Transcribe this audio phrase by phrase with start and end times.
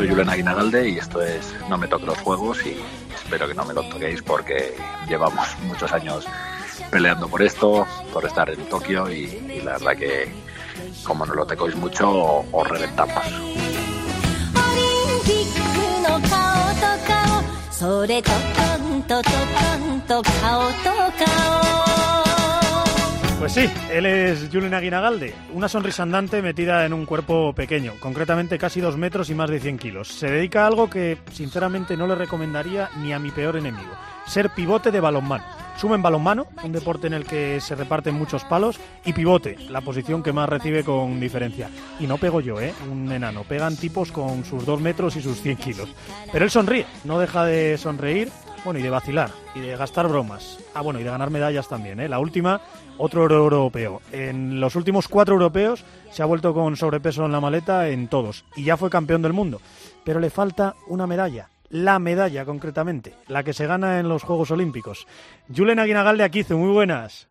[0.00, 2.74] soy Julen Aguinalde y esto es No me toque los juegos y
[3.14, 4.74] espero que no me lo toquéis porque
[5.06, 6.26] llevamos muchos años
[6.90, 10.32] peleando por esto, por estar en Tokio y, la verdad que
[11.04, 13.22] como no lo toquéis mucho os reventamos.
[23.40, 28.58] Pues sí, él es Julen Aguinagalde, una sonrisa andante metida en un cuerpo pequeño, concretamente
[28.58, 30.08] casi dos metros y más de 100 kilos.
[30.08, 33.92] Se dedica a algo que sinceramente no le recomendaría ni a mi peor enemigo,
[34.26, 35.42] ser pivote de balonmano.
[35.78, 39.80] Suma en balonmano, un deporte en el que se reparten muchos palos, y pivote, la
[39.80, 41.70] posición que más recibe con diferencia.
[41.98, 42.74] Y no pego yo, ¿eh?
[42.92, 43.44] Un enano.
[43.44, 45.88] Pegan tipos con sus dos metros y sus 100 kilos.
[46.30, 48.30] Pero él sonríe, no deja de sonreír,
[48.62, 50.58] bueno, y de vacilar, y de gastar bromas.
[50.74, 52.08] Ah, bueno, y de ganar medallas también, ¿eh?
[52.10, 52.60] La última,
[53.00, 54.02] otro oro europeo.
[54.12, 58.44] En los últimos cuatro europeos se ha vuelto con sobrepeso en la maleta en todos,
[58.54, 59.60] y ya fue campeón del mundo.
[60.04, 64.50] Pero le falta una medalla la medalla concretamente, la que se gana en los Juegos
[64.50, 65.06] Olímpicos.
[65.54, 67.28] Julen Aguinagal de Aquizo, muy buenas.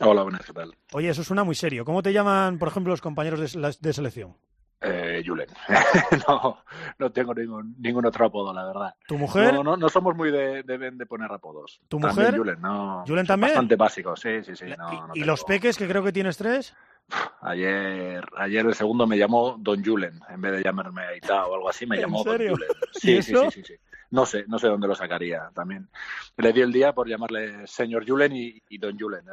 [0.00, 0.76] Hola, buenas, ¿qué tal?
[0.92, 1.84] Oye, eso suena muy serio.
[1.84, 4.36] ¿Cómo te llaman, por ejemplo, los compañeros de, selección?
[4.80, 5.48] Eh, Julen.
[6.28, 6.62] no,
[6.98, 8.94] no tengo ningún, ningún otro apodo, la verdad.
[9.08, 9.54] ¿Tu mujer?
[9.54, 11.80] No, no, somos muy de, de, poner apodos.
[11.88, 12.36] ¿Tu mujer?
[12.36, 13.04] Julen, no.
[13.06, 13.50] ¿Julen también?
[13.50, 14.66] Bastante básico, sí, sí, sí.
[15.14, 16.76] ¿Y, los peques, que creo que tienes tres?
[17.40, 21.68] Ayer, ayer el segundo me llamó Don Julen, en vez de llamarme Aita o algo
[21.68, 22.68] así, me llamó Don Julen.
[22.92, 23.74] Sí, sí, sí, sí,
[24.10, 25.88] No sé, no sé dónde lo sacaría también.
[26.36, 29.24] Le di el día por llamarle señor Julen y, Don Julen.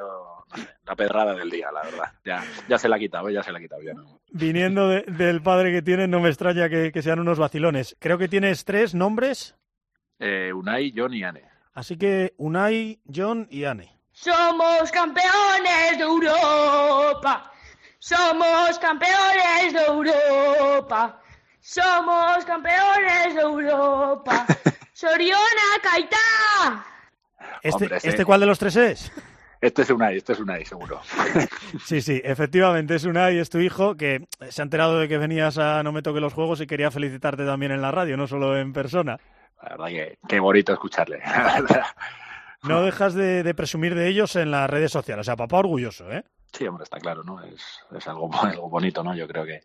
[0.85, 2.11] la pedrada del día, la verdad.
[2.25, 3.81] Ya, ya se la ha quitado, ya se la ha quitado.
[3.81, 3.93] Ya
[4.31, 7.95] Viniendo del padre que tienes, no me extraña que, sean unos vacilones.
[7.99, 9.55] Creo que tienes tres nombres.
[10.19, 11.43] Eh, Unai, John y Anne.
[11.73, 13.95] Así que Unai, John y Anne.
[14.11, 17.51] Somos campeones de Europa.
[17.99, 21.21] Somos campeones de Europa.
[21.59, 24.45] Somos campeones de Europa.
[24.95, 25.35] Soriona
[25.83, 26.85] Kaita.
[27.61, 29.11] ¿Este, ¿Este cuál de los tres es?
[29.59, 31.01] Este es Unai, este es Unai, seguro.
[31.85, 35.57] Sí, sí, efectivamente es Unai, es tu hijo, que se ha enterado de que venías
[35.57, 38.57] a No me toque los juegos y quería felicitarte también en la radio, no solo
[38.57, 39.19] en persona.
[39.61, 41.21] La verdad que qué bonito escucharle.
[42.63, 45.21] No dejas de, presumir de ellos en las redes sociales.
[45.21, 46.23] O sea, papá orgulloso, ¿eh?
[46.55, 47.43] Sí, hombre, está claro, ¿no?
[47.43, 49.13] Es, es algo, algo bonito, ¿no?
[49.13, 49.59] Yo creo que,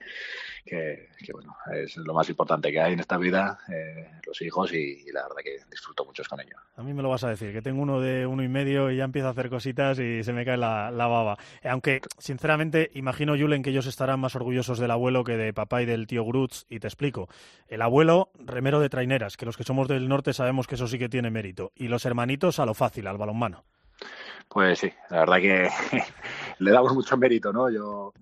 [0.64, 5.04] que, bueno, es lo más importante que hay en esta vida, eh, los hijos, y,
[5.12, 6.58] la verdad que disfruto mucho con ellos.
[6.76, 8.96] A mí me lo vas a decir, que tengo uno de uno y medio y
[8.96, 11.38] ya empiezo a hacer cositas y se me cae la, baba.
[11.62, 15.86] Aunque, sinceramente, imagino, Julen, que ellos estarán más orgullosos del abuelo que de papá y
[15.86, 17.28] del tío Grutz, y te explico.
[17.68, 20.98] El abuelo, remero de traineras, que los que somos del norte sabemos que eso sí
[20.98, 23.64] que tiene mérito, y los hermanitos a lo fácil, al balonmano.
[24.50, 25.68] Pues sí, la verdad que
[26.60, 27.70] le damos mucho mérito, ¿no?
[27.70, 28.12] Yo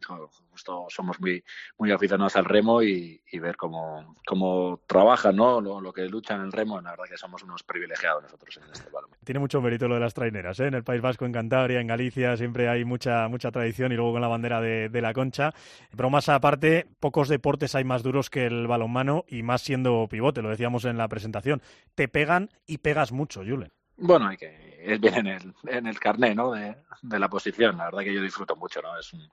[0.50, 1.43] justo somos muy
[1.76, 5.60] muy aficionados al remo y, ver cómo, cómo trabajan, ¿no?
[5.60, 8.91] Lo, que luchan en el remo, la verdad que somos unos privilegiados nosotros en este
[8.91, 9.10] balón.
[9.25, 10.66] Tiene mucho mérito lo de las traineras, ¿eh?
[10.66, 14.12] En el País Vasco, en Cantabria, en Galicia, siempre hay mucha mucha tradición y luego
[14.12, 15.53] con la bandera de, de la concha.
[15.97, 20.43] Pero más aparte, pocos deportes hay más duros que el balonmano y más siendo pivote,
[20.43, 21.60] lo decíamos en la presentación.
[21.94, 23.77] Te pegan y pegas mucho, Julen.
[23.98, 24.69] Bueno, hay que
[25.00, 26.53] bien en el, en el carné, ¿no?
[26.53, 27.76] De, la posición.
[27.76, 28.98] La verdad que yo disfruto mucho, ¿no?
[28.98, 29.28] Es un,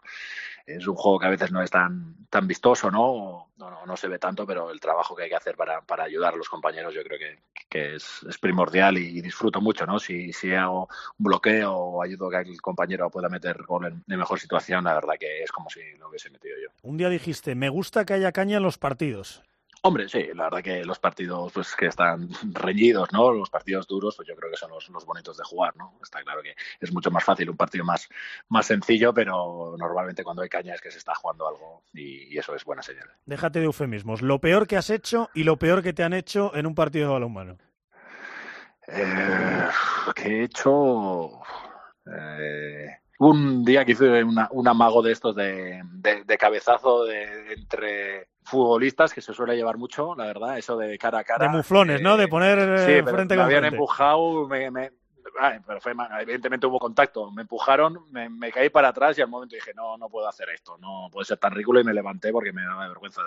[0.65, 3.51] es un juego que a veces no es tan, tan vistoso, ¿no?
[3.57, 6.33] No, no, se ve tanto, pero el trabajo que hay que hacer para, para ayudar
[6.33, 7.19] a los compañeros yo creo
[7.69, 9.99] que, es, primordial y, disfruto mucho, ¿no?
[9.99, 14.03] Si, si hago un bloqueo o ayudo a que el compañero pueda meter gol en,
[14.07, 16.69] en mejor situación, la verdad que es como si lo hubiese metido yo.
[16.83, 19.43] Un día dijiste, me gusta que haya caña en los partidos.
[19.87, 23.31] Hombre, sí, la verdad que los partidos pues que están reñidos, ¿no?
[23.31, 25.99] Los partidos duros, pues yo creo que son los, los, bonitos de jugar, ¿no?
[26.01, 28.09] Está claro que es mucho más fácil un partido más,
[28.49, 32.55] más sencillo, pero normalmente cuando hay caña es que se está jugando algo y, eso
[32.55, 33.07] es buena señal.
[33.27, 34.23] Déjate de eufemismos.
[34.23, 37.05] Lo peor que has hecho y lo peor que te han hecho en un partido
[37.05, 37.59] de balonmano.
[38.87, 39.67] Eh,
[40.15, 41.41] ¿Qué he hecho?
[42.07, 42.89] Eh,
[43.19, 49.21] un día que hice un amago de estos de, de, cabezazo de, entre futbolistas que
[49.21, 51.45] se suele llevar mucho, la verdad, eso de cara a cara.
[51.45, 52.17] De muflones, ¿no?
[52.17, 54.91] De poner sí, eh, frente me habían empujado, me,
[55.65, 59.73] pero fue, evidentemente hubo contacto, me empujaron, me, caí para atrás y al momento dije,
[59.75, 62.63] no, no puedo hacer esto, no puede ser tan ridículo y me levanté porque me
[62.63, 63.21] daba vergüenza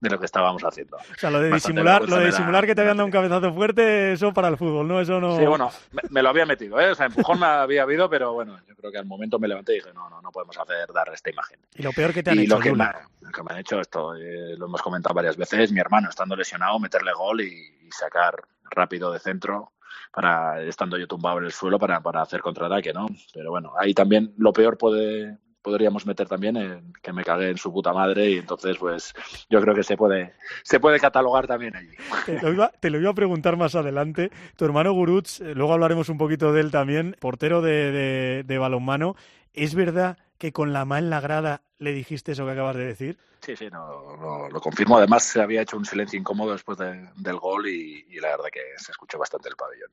[0.00, 0.96] de, lo que estábamos haciendo.
[0.96, 4.12] O sea, lo de disimular, lo de disimular que te habían dado un cabezazo fuerte,
[4.12, 5.00] eso para el fútbol, ¿no?
[5.00, 5.36] Eso no...
[5.36, 5.70] Sí, bueno,
[6.10, 6.90] me, lo había metido, ¿eh?
[6.90, 9.72] O sea, empujón me había habido, pero bueno, yo creo que al momento me levanté
[9.72, 11.58] y dije, no, no, no podemos hacer, dar esta imagen.
[11.74, 14.66] Y lo peor que te han hecho, lo que, me, han hecho esto, eh, lo
[14.66, 19.72] hemos comentado varias veces, mi hermano estando lesionado, meterle gol y sacar rápido de centro
[20.16, 23.06] para estando yo tumbado en el suelo para, para hacer contraataque, ¿no?
[23.34, 27.58] Pero bueno, ahí también lo peor puede, podríamos meter también en que me cagué en
[27.58, 29.12] su puta madre y entonces pues
[29.50, 30.32] yo creo que se puede
[30.62, 31.90] se puede catalogar también allí.
[32.24, 34.30] Te lo iba, te lo iba a preguntar más adelante.
[34.56, 38.58] Tu hermano Gurutz, eh, luego hablaremos un poquito de él también, portero de, de, de
[38.58, 39.16] balonmano.
[39.52, 42.86] ¿Es verdad que con la mano en la grada le dijiste eso que acabas de
[42.86, 43.18] decir?
[43.46, 44.96] Sí, sí, no, no, lo confirmo.
[44.98, 48.48] Además, se había hecho un silencio incómodo después de, del gol y, y, la verdad
[48.52, 49.90] que se escuchó bastante el pabellón.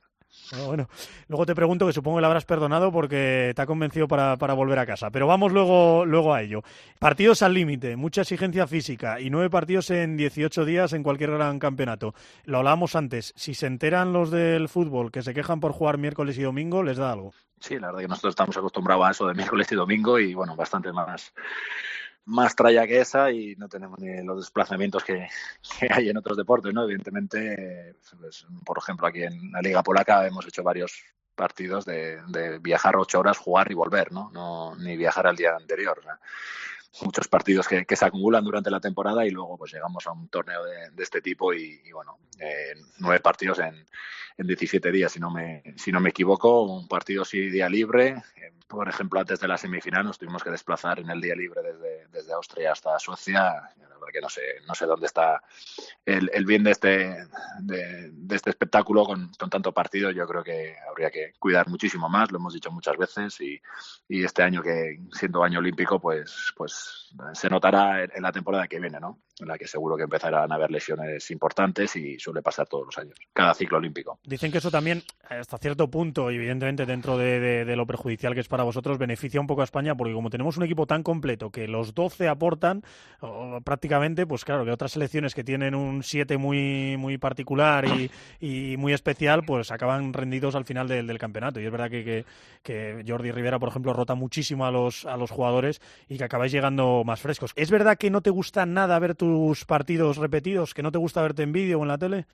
[0.66, 0.88] Bueno,
[1.28, 4.54] luego te pregunto, que supongo que lo habrás perdonado porque te ha convencido para, para
[4.54, 5.10] volver a casa.
[5.10, 6.62] Pero vamos luego, luego a ello.
[7.00, 11.60] Partidos al límite, mucha exigencia física y nueve partidos en 18 días en cualquier gran
[11.60, 12.14] campeonato.
[12.46, 16.38] Lo hablábamos antes, si se enteran los del fútbol que se quejan por jugar miércoles
[16.38, 17.34] y domingo, ¿les da algo?
[17.60, 20.56] Sí, la verdad que nosotros estamos acostumbrados a eso de miércoles y domingo y bueno,
[20.56, 21.34] bastante más
[22.26, 25.28] más tralla que esa y no tenemos ni los desplazamientos que,
[25.80, 26.84] que hay en otros deportes, ¿no?
[26.84, 31.04] Evidentemente, pues, por ejemplo, aquí en la Liga Polaca hemos hecho varios
[31.36, 34.30] partidos de, de viajar ocho horas, jugar y volver, ¿no?
[34.32, 36.00] no ni viajar al día anterior.
[37.02, 40.64] Muchos partidos que, se acumulan durante la temporada y luego pues llegamos a un torneo
[40.64, 43.86] de, este tipo y, bueno, eh, nueve partidos en,
[44.38, 48.22] en 17 días, si no me, si no me equivoco, un partido sí día libre.
[48.68, 52.08] Por ejemplo, antes de la semifinal nos tuvimos que desplazar en el día libre desde,
[52.08, 53.54] desde Austria hasta Suecia.
[53.78, 55.42] La que no sé, no sé dónde está
[56.06, 57.28] el, el bien de este,
[57.60, 60.12] de, de este espectáculo con, con, tanto partido.
[60.12, 63.62] Yo creo que habría que cuidar muchísimo más, lo hemos dicho muchas veces, y,
[64.08, 66.83] y este año que siendo año olímpico, pues, pues
[67.34, 69.20] se notará en la temporada que viene, ¿no?
[69.40, 72.98] En la que seguro que empezarán a haber lesiones importantes y suele pasar todos los
[73.00, 74.20] años, cada ciclo olímpico.
[74.24, 78.48] Dicen que eso también, hasta cierto punto, evidentemente dentro de, de, lo perjudicial que es
[78.48, 81.68] para vosotros, beneficia un poco a España, porque como tenemos un equipo tan completo que
[81.68, 82.84] los 12 aportan,
[83.64, 88.78] prácticamente, pues claro, que otras selecciones que tienen un 7 muy, muy particular y, y,
[88.78, 91.60] muy especial, pues acaban rendidos al final del, del campeonato.
[91.60, 92.26] Y es verdad que,
[92.62, 96.52] que, Jordi Rivera, por ejemplo, rota muchísimo a los, a los jugadores y que acabáis
[96.52, 97.52] llegando más frescos.
[97.56, 101.22] ¿Es verdad que no te gusta nada ver tus partidos repetidos, que no te gusta
[101.22, 102.28] verte en vídeo o en la tele?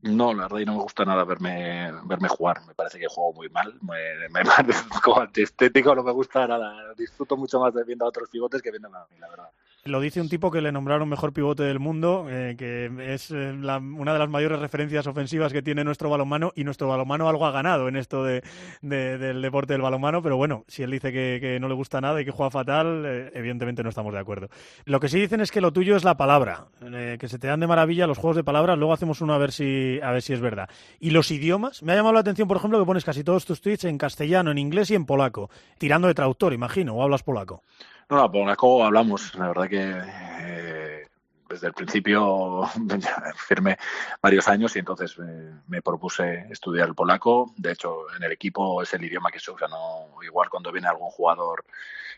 [0.00, 2.64] No, la verdad y no me gusta nada verme verme jugar.
[2.66, 3.78] Me parece que juego muy mal.
[3.82, 6.94] Me, me parezco antiestético, no me gusta nada.
[6.94, 9.50] Disfruto mucho más de viendo a otros pivotes que viendo a mí, la verdad.
[9.84, 13.52] Lo dice un tipo que le nombraron mejor pivote del mundo, eh, que es eh,
[13.52, 17.46] la, una de las mayores referencias ofensivas que tiene nuestro balonmano y nuestro balonmano algo
[17.46, 18.44] ha ganado en esto de,
[18.80, 22.00] de, del deporte del balonmano, pero bueno, si él dice que, que, no le gusta
[22.00, 24.50] nada y que juega fatal, eh, evidentemente no estamos de acuerdo.
[24.84, 27.48] Lo que sí dicen es que lo tuyo es la palabra, eh, que se te
[27.48, 30.22] dan de maravilla los juegos de palabras, luego hacemos uno a ver si a ver
[30.22, 30.70] si es verdad.
[31.00, 33.60] Y los idiomas, me ha llamado la atención, por ejemplo, que pones casi todos tus
[33.60, 37.64] tweets en castellano, en inglés y en polaco, tirando de traductor, imagino, o hablas polaco.
[38.12, 39.34] No, no, hablamos.
[39.36, 41.08] La verdad que eh,
[41.48, 42.62] desde el principio
[43.48, 43.78] firmé
[44.20, 47.54] varios años y entonces me, me, propuse estudiar el polaco.
[47.56, 49.66] De hecho, en el equipo es el idioma que se usa.
[49.66, 51.64] No, igual cuando viene algún jugador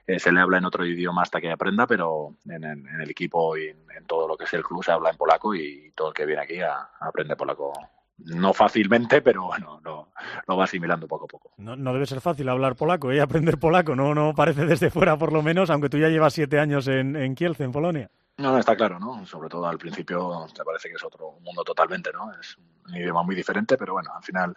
[0.04, 3.56] eh, se le habla en otro idioma hasta que aprenda, pero en, en, el equipo
[3.56, 6.14] y en, todo lo que es el club se habla en polaco y todo el
[6.14, 7.72] que viene aquí a aprende polaco
[8.18, 10.08] no fácilmente, pero bueno, lo,
[10.46, 11.52] lo, va asimilando poco a poco.
[11.56, 13.20] No, no debe ser fácil hablar polaco y ¿eh?
[13.20, 16.58] aprender polaco, no, no parece desde fuera por lo menos, aunque tú ya llevas siete
[16.58, 18.10] años en, en Kielce, en Polonia.
[18.36, 19.24] No, no, está claro, ¿no?
[19.26, 22.32] Sobre todo al principio te parece que es otro mundo totalmente, ¿no?
[22.32, 22.56] Es
[22.88, 24.56] un idioma muy diferente, pero bueno, al final,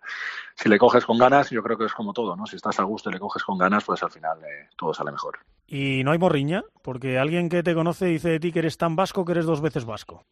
[0.55, 2.47] si le coges con ganas, yo creo que es como todo, ¿no?
[2.47, 5.11] Si estás a gusto y le coges con ganas, pues al final eh, todo sale
[5.11, 5.37] mejor.
[5.67, 6.63] ¿Y no hay morriña?
[6.81, 9.61] Porque alguien que te conoce dice de ti que eres tan vasco que eres dos
[9.61, 10.25] veces vasco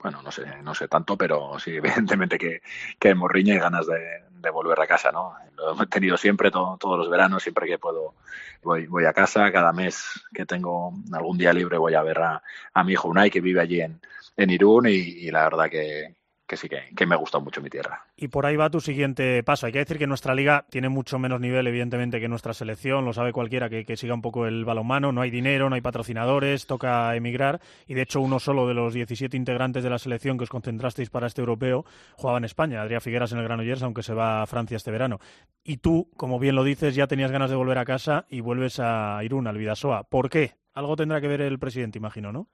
[0.00, 2.62] bueno, no sé, no sé tanto, pero sí, evidentemente que,
[2.98, 5.34] que morriña y ganas de, de, volver a casa, ¿no?
[5.56, 8.14] Lo he tenido siempre, todo, todos los veranos, siempre que puedo,
[8.62, 12.42] voy, voy a casa, cada mes que tengo algún día libre voy a ver a,
[12.72, 14.00] a mi hijo Unai, que vive allí en,
[14.36, 16.17] en Irún, y, y la verdad que,
[16.48, 18.06] que sí que, me gusta mucho mi tierra.
[18.16, 19.66] Y por ahí va tu siguiente paso.
[19.66, 23.04] Hay que decir que nuestra liga tiene mucho menos nivel, evidentemente, que nuestra selección.
[23.04, 25.12] Lo sabe cualquiera que, que siga un poco el balonmano.
[25.12, 27.60] No hay dinero, no hay patrocinadores, toca emigrar.
[27.86, 31.10] Y de hecho, uno solo de los 17 integrantes de la selección que os concentrasteis
[31.10, 31.84] para este europeo
[32.16, 32.80] jugaba en España.
[32.80, 35.20] Adrián Figueras en el Granollers, aunque se va a Francia este verano.
[35.62, 38.80] Y tú, como bien lo dices, ya tenías ganas de volver a casa y vuelves
[38.80, 40.04] a Irún, al Vidasoa.
[40.04, 40.54] ¿Por qué?
[40.72, 42.48] Algo tendrá que ver el presidente, imagino, ¿no?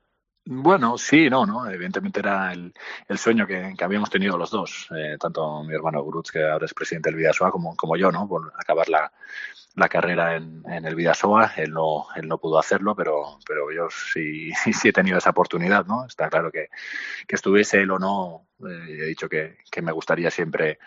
[0.47, 1.69] Bueno, sí, no, no.
[1.71, 2.73] Evidentemente era el,
[3.09, 6.67] el sueño que, que, habíamos tenido los dos, eh, tanto mi hermano Grutz, que ahora
[6.67, 8.29] es presidente del Vidasoa, como, como yo, ¿no?
[8.29, 9.11] Por acabar la,
[9.75, 11.53] la carrera en, en, el Vidasoa.
[11.57, 15.87] Él no, él no pudo hacerlo, pero, pero yo sí, sí he tenido esa oportunidad,
[15.87, 16.05] ¿no?
[16.07, 16.69] Está claro que,
[17.27, 20.79] que estuviese él o no, eh, he dicho que, me gustaría siempre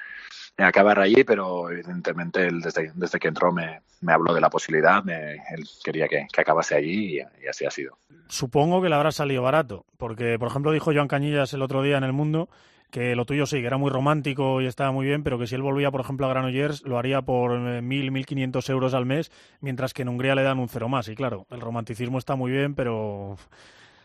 [0.57, 6.07] acabar allí, pero evidentemente él desde, que entró me, habló de la posibilidad, él quería
[6.07, 7.97] que, que acabase allí y, y, así ha sido.
[8.27, 11.97] Supongo que le habrá salido barato, porque por ejemplo dijo Joan Cañillas el otro día
[11.97, 12.49] en El Mundo
[12.91, 15.55] que lo tuyo sí, que era muy romántico y estaba muy bien, pero que si
[15.55, 19.31] él volvía, por ejemplo, a Granollers, lo haría por 1.000, eh, 1.500 euros al mes,
[19.59, 21.07] mientras que en Hungría le dan un cero más.
[21.09, 23.37] Y claro, el romanticismo está muy bien, pero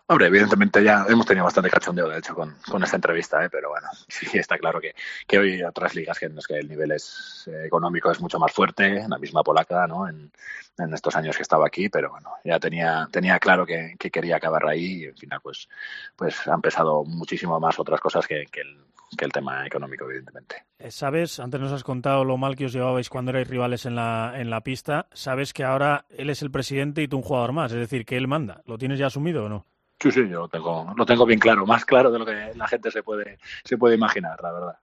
[0.05, 3.49] Hombre, evidentemente ya hemos tenido bastante cachondeo, de hecho, con, esta entrevista, ¿eh?
[3.49, 4.93] pero bueno, sí está claro que,
[5.25, 8.19] que hoy hay otras ligas que en las que el nivel es, eh, económico es
[8.19, 10.07] mucho más fuerte, en la misma polaca, ¿no?
[10.09, 10.29] En,
[10.77, 14.35] en, estos años que estaba aquí, pero bueno, ya tenía, tenía claro que, que quería
[14.35, 15.69] acabar ahí y al final pues,
[16.17, 18.83] pues han pesado muchísimo más otras cosas que, que el,
[19.15, 20.65] que el tema económico, evidentemente.
[20.79, 23.95] Eh, Sabes, antes nos has contado lo mal que os llevabais cuando erais rivales en
[23.95, 27.53] la, en la pista, sabes que ahora él es el presidente y tú un jugador
[27.53, 28.61] más, es decir, que él manda.
[28.65, 29.65] ¿Lo tienes ya asumido o no?
[30.03, 32.67] Sí, sí, yo lo tengo, lo tengo bien claro, más claro de lo que la
[32.67, 34.77] gente se puede, se puede imaginar, la verdad.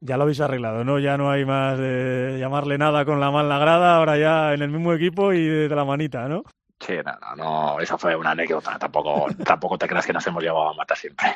[0.00, 0.98] Ya lo habéis arreglado, ¿no?
[0.98, 4.68] Ya no hay más de llamarle nada con la mala grada, ahora ya en el
[4.68, 6.44] mismo equipo y de la manita, ¿no?
[6.78, 8.78] Sí, no, no, no, eso fue una anécdota.
[8.78, 11.28] Tampoco, tampoco te creas que nos hemos llevado a matar siempre.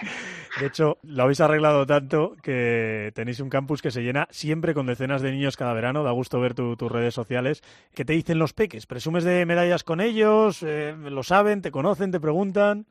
[0.61, 4.85] De hecho, lo habéis arreglado tanto que tenéis un campus que se llena siempre con
[4.85, 6.03] decenas de niños cada verano.
[6.03, 7.63] Da gusto ver tu, tus redes sociales.
[7.95, 8.85] ¿Qué te dicen los peques?
[8.85, 10.63] ¿Presumes de medallas con ellos?
[10.63, 11.63] Eh, ¿Lo saben?
[11.63, 12.11] ¿Te conocen?
[12.11, 12.85] ¿Te preguntan?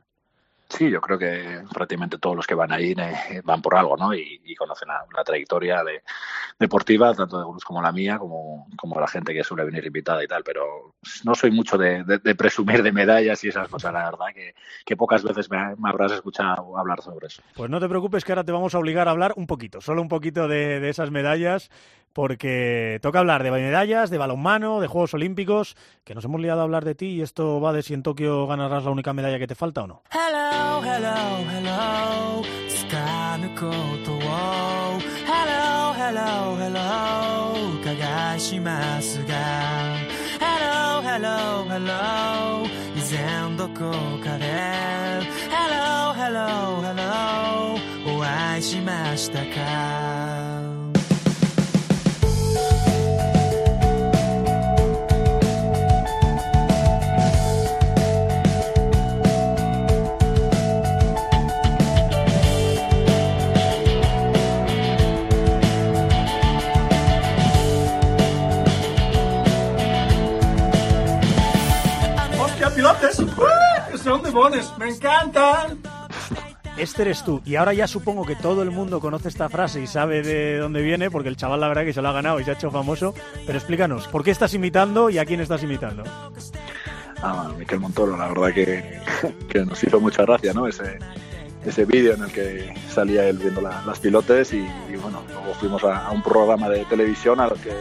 [0.68, 4.12] Sí, yo creo que prácticamente todos los que van ahí eh, van por algo, ¿no?
[4.12, 6.02] Y, conocen la, trayectoria de,
[6.58, 10.22] deportiva, tanto de Gurús como la mía, como, como la gente que suele venir invitada
[10.22, 10.42] y tal.
[10.44, 12.04] Pero no soy mucho de,
[12.36, 14.26] presumir de medallas y esas cosas, la verdad,
[14.84, 17.42] que, pocas veces me, habrás escuchado hablar sobre eso.
[17.54, 20.02] Pues no te preocupes, que ahora te vamos a obligar a hablar un poquito, solo
[20.02, 21.70] un poquito de esas medallas,
[22.17, 26.63] porque toca hablar de medallas, de balonmano, de Juegos Olímpicos, que nos hemos liado a
[26.63, 29.47] hablar de ti y esto va de si en Tokio ganarás la única medalla que
[29.47, 30.03] te falta o no.
[30.11, 31.15] Hello, hello,
[31.49, 32.43] hello,
[32.93, 33.65] 掴ぬこ
[34.05, 34.19] とを
[35.25, 39.95] Hello, hello, hello 伺しますが
[40.39, 43.91] Hello, hello, hello 以前どこ
[44.23, 44.45] かで
[45.49, 50.56] Hello, hello, hello お会いしましたか
[72.78, 73.18] pilotes.
[73.18, 73.98] ¡Uh!
[73.98, 75.78] Son demones, me encantan.
[76.76, 77.42] Este eres tú.
[77.44, 80.80] Y ahora ya supongo que todo el mundo conoce esta frase y sabe de dónde
[80.80, 82.70] viene, porque el chaval la verdad que se lo ha ganado y se ha hecho
[82.70, 83.14] famoso.
[83.44, 86.04] Pero explícanos, ¿por qué estás imitando y a quién estás imitando?
[87.20, 89.00] Ah, Miquel Montoro, la verdad que,
[89.48, 90.68] que nos hizo mucha gracia, ¿no?
[90.68, 91.00] Ese,
[91.66, 95.52] ese vídeo en el que salía él viendo la, las pilotes y, y, bueno, luego
[95.54, 97.72] fuimos a, a un programa de televisión a los que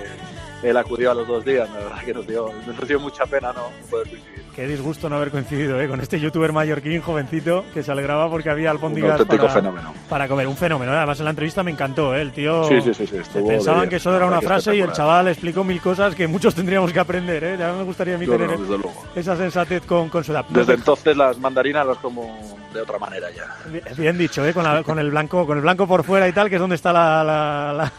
[0.63, 3.53] él acudió a los dos días, la verdad que nos dio, nos dio mucha pena
[3.53, 4.36] no poder coincidir.
[4.57, 5.87] Qué disgusto no haber coincidido ¿eh?
[5.87, 9.93] con este youtuber mallorquín jovencito que se alegraba porque había albóndigas Un para, fenómeno.
[10.09, 10.47] para comer.
[10.47, 10.93] Un fenómeno.
[10.93, 12.23] Además en la entrevista me encantó, ¿eh?
[12.23, 12.63] el tío...
[12.63, 13.05] Sí, sí, sí,
[13.47, 16.91] pensaban que solo era una frase y el chaval explicó mil cosas que muchos tendríamos
[16.91, 17.43] que aprender.
[17.43, 17.55] ¿eh?
[17.59, 18.79] Ya me gustaría a mí tener no,
[19.15, 20.43] esa sensatez con, con su edad.
[20.49, 23.45] Desde entonces las mandarinas las como de otra manera ya.
[23.69, 24.53] Bien- Bien dicho, ¿eh?
[24.55, 26.75] con, la- con el blanco con el blanco por fuera y tal, que es donde
[26.77, 27.91] están la, la- la-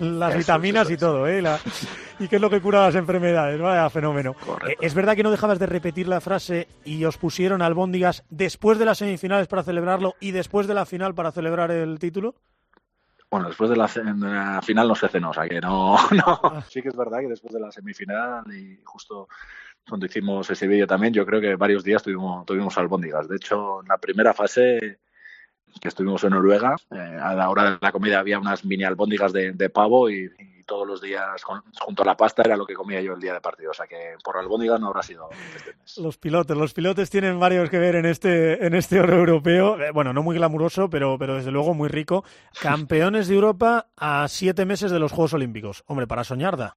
[0.00, 1.06] las Eso, vitaminas eso, y eso.
[1.06, 1.40] todo, ¿eh?
[2.18, 4.34] Y, y qué es lo que cura las enfermedades, vaya fenómeno.
[4.34, 4.68] Correcto.
[4.68, 8.78] Eh, ¿Es verdad que no dejabas de repetir la frase y os pusieron albóndigas después
[8.78, 12.34] de las semifinales para celebrarlo y después de la final para celebrar el título?
[13.30, 16.62] Bueno, después de la, de la final no se cenó, o sea que no, no.
[16.68, 19.28] Sí que es verdad que después de la semifinal y justo
[19.88, 23.28] cuando hicimos ese vídeo también, yo creo que varios días tuvimos, tuvimos albóndigas.
[23.28, 24.98] De hecho, en la primera fase
[25.80, 29.32] que estuvimos en Noruega, eh, a la hora de la comida había unas mini albóndigas
[29.32, 32.64] de, de pavo y, y todos los días con- junto a la pasta era lo
[32.64, 33.72] que comía yo el día de partido.
[33.72, 35.98] O sea que por albóndigas no habrá sido este mes.
[35.98, 39.80] Los pilotos, los pilotos tienen varios que ver en este, en este oro europeo.
[39.80, 42.22] Eh, Bueno, no muy glamuroso, pero, pero desde luego muy rico.
[42.62, 45.82] Campeones de Europa a siete meses de los Juegos Olímpicos.
[45.86, 46.76] Hombre, para soñar da.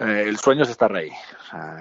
[0.00, 1.10] Eh, el sueño es estar ahí.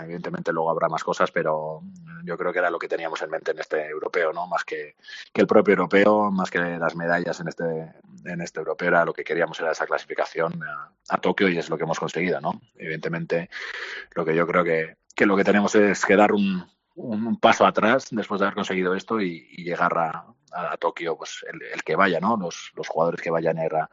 [0.04, 1.82] Evidentemente luego habrá más cosas, pero
[2.26, 4.46] yo creo que era lo que teníamos en mente en este europeo, ¿no?
[4.46, 4.96] Más que,
[5.32, 7.94] que el propio europeo, más que las medallas en este,
[8.26, 10.62] en este europeo, era lo que queríamos era esa clasificación
[11.08, 12.60] a, Tokio y es lo que hemos conseguido, ¿no?
[12.76, 13.50] Evidentemente,
[14.16, 17.40] lo que yo creo que, que lo que tenemos es que dar un, un, un
[17.40, 21.46] paso atrás después de haber conseguido esto y, y llegar a, a, a Tokio, pues
[21.52, 22.38] el, el, que vaya, ¿no?
[22.38, 23.90] Los, los jugadores que vayan a ir a,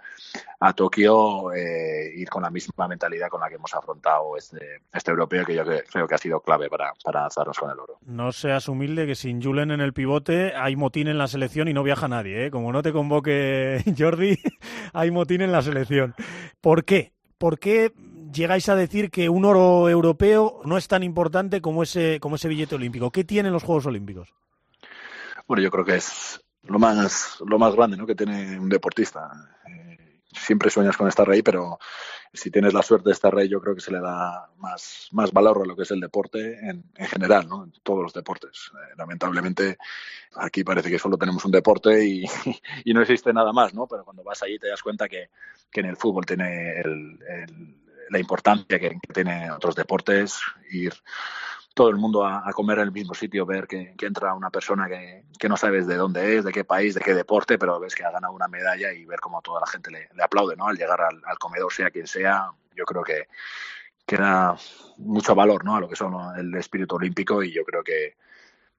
[0.60, 5.10] a Tokio, eh, ir con la misma mentalidad con la que hemos afrontado este, este
[5.10, 7.98] europeo, que yo cre- creo que ha sido clave para, para alzarnos con el oro.
[8.06, 11.72] No seas humilde que sin Julen en el pivote hay motín en la selección y
[11.74, 12.46] no viaja nadie.
[12.46, 12.50] ¿eh?
[12.50, 14.38] Como no te convoque Jordi,
[14.92, 16.14] hay motín en la selección.
[16.60, 17.12] ¿Por qué?
[17.38, 17.92] ¿Por qué
[18.32, 22.48] llegáis a decir que un oro europeo no es tan importante como ese, como ese
[22.48, 23.10] billete olímpico?
[23.10, 24.34] ¿Qué tienen los Juegos Olímpicos?
[25.46, 28.06] Bueno, yo creo que es lo más, lo más grande ¿no?
[28.06, 29.30] que tiene un deportista.
[29.68, 31.78] Eh, siempre sueñas con estar ahí, pero
[32.32, 35.32] si tienes la suerte de estar ahí, yo creo que se le da más, más
[35.32, 37.64] valor a lo que es el deporte en, en general, ¿no?
[37.64, 38.70] en todos los deportes.
[38.74, 39.78] Eh, lamentablemente,
[40.34, 42.24] aquí parece que solo tenemos un deporte y,
[42.84, 43.86] y, no existe nada más, ¿no?
[43.86, 45.30] pero cuando vas allí te das cuenta que,
[45.70, 47.18] que en el fútbol tiene el,
[48.10, 50.92] la importancia que, que tiene otros deportes, ir
[51.76, 54.88] todo el mundo a, a, comer en el mismo sitio, ver que, entra una persona
[54.88, 57.94] que, que, no sabes de dónde es, de qué país, de qué deporte, pero ves
[57.94, 60.68] que ha ganado una medalla y ver cómo toda la gente le, aplaude, ¿no?
[60.68, 63.28] Al llegar al, al, comedor, sea quien sea, yo creo que,
[64.06, 64.56] que da
[64.96, 65.76] mucho valor, ¿no?
[65.76, 68.16] A lo que son el espíritu olímpico y yo creo que,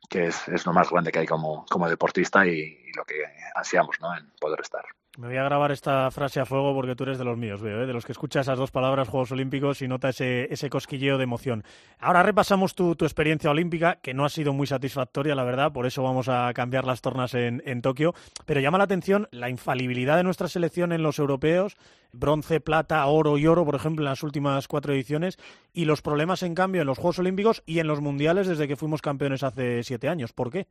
[0.09, 3.23] que es, es, lo más grande que hay como, como deportista y, y, lo que
[3.53, 4.17] ansiamos, ¿no?
[4.17, 4.85] En poder estar.
[5.17, 7.81] Me voy a grabar esta frase a fuego porque tú eres de los míos, veo,
[7.81, 7.87] ¿eh?
[7.87, 11.23] de los que escucha esas dos palabras, Juegos Olímpicos, y nota ese, ese cosquilleo de
[11.23, 11.63] emoción.
[11.97, 15.87] Ahora repasamos tu, tu, experiencia olímpica, que no ha sido muy satisfactoria, la verdad, por
[15.87, 18.13] eso vamos a cambiar las tornas en, en Tokio,
[18.45, 21.77] pero llama la atención la infalibilidad de nuestra selección en los europeos,
[22.11, 25.39] bronce, plata, oro y oro, por ejemplo, en las últimas cuatro ediciones,
[25.73, 28.75] y los problemas, en cambio, en los Juegos Olímpicos y en los Mundiales desde que
[28.75, 30.31] fuimos campeones hace siete años.
[30.31, 30.67] ¿Por qué?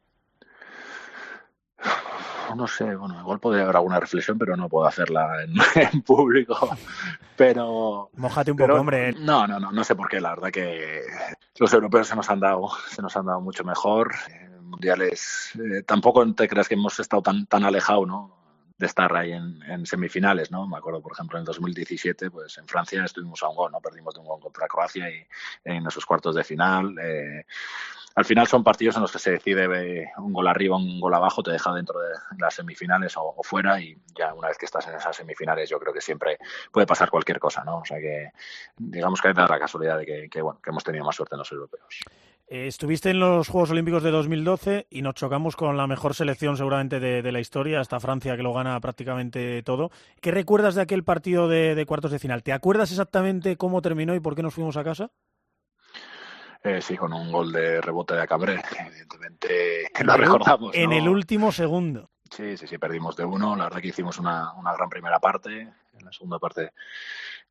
[2.55, 5.55] No sé, bueno, igual podría haber alguna reflexión, pero no puedo hacerla en,
[5.95, 6.77] en público.
[7.37, 8.11] Pero.
[8.15, 9.13] Mójate un pero, poco, hombre.
[9.13, 10.21] No, no, no, no sé por qué.
[10.21, 11.03] La verdad que
[11.59, 14.15] los europeos se nos han dado, se nos han dado mucho mejor.
[14.29, 18.37] En mundiales, eh, tampoco te creas que hemos estado tan, tan alejados, ¿no?
[18.79, 20.67] de estar ahí en, en, semifinales, ¿no?
[20.67, 23.81] Me acuerdo, por ejemplo, en el 2017, pues en Francia estuvimos a un gol, ¿no?
[23.81, 25.27] Perdimos de un gol contra Croacia y
[25.65, 26.95] en esos cuartos de final.
[27.01, 27.47] Eh,
[28.17, 31.43] al final son partidos en los que se decide un gol arriba, un gol abajo,
[31.43, 32.09] te deja dentro de
[32.39, 35.93] las semifinales o, fuera y ya una vez que estás en esas semifinales yo creo
[35.93, 36.39] que siempre
[36.73, 37.79] puede pasar cualquier cosa, ¿no?
[37.79, 38.31] O sea que
[38.79, 41.53] digamos que hay la casualidad de que, bueno, que hemos tenido más suerte en los
[41.53, 42.01] europeos.
[42.49, 46.57] Eh, estuviste en los Juegos Olímpicos de 2012 y nos chocamos con la mejor selección
[46.57, 49.91] seguramente de, de, la historia, hasta Francia que lo gana prácticamente todo.
[50.23, 52.43] ¿Qué recuerdas de aquel partido de, de cuartos de final?
[52.43, 55.11] ¿Te acuerdas exactamente cómo terminó y por qué nos fuimos a casa?
[56.67, 60.75] Eh, sí, con un gol de rebote de Acabré, evidentemente lo recordamos.
[60.75, 60.97] En ¿no?
[60.97, 62.11] el último segundo.
[62.29, 63.55] Sí, sí, sí, perdimos de uno.
[63.55, 65.61] La verdad que hicimos una, una gran primera parte.
[65.61, 66.73] En la segunda parte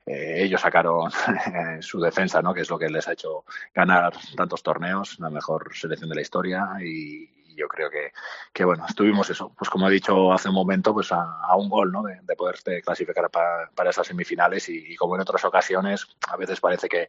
[0.05, 1.09] eh, ellos sacaron
[1.81, 2.53] su defensa, ¿no?
[2.53, 6.21] que es lo que les ha hecho ganar tantos torneos, la mejor selección de la
[6.21, 6.67] historia.
[6.81, 8.11] Y, yo creo que,
[8.51, 11.69] que, bueno, estuvimos eso, pues como he dicho hace un momento, pues a, a un
[11.69, 12.03] gol ¿no?
[12.03, 14.67] de, de poderte clasificar para, para esas semifinales.
[14.67, 17.07] Y, y como en otras ocasiones, a veces parece que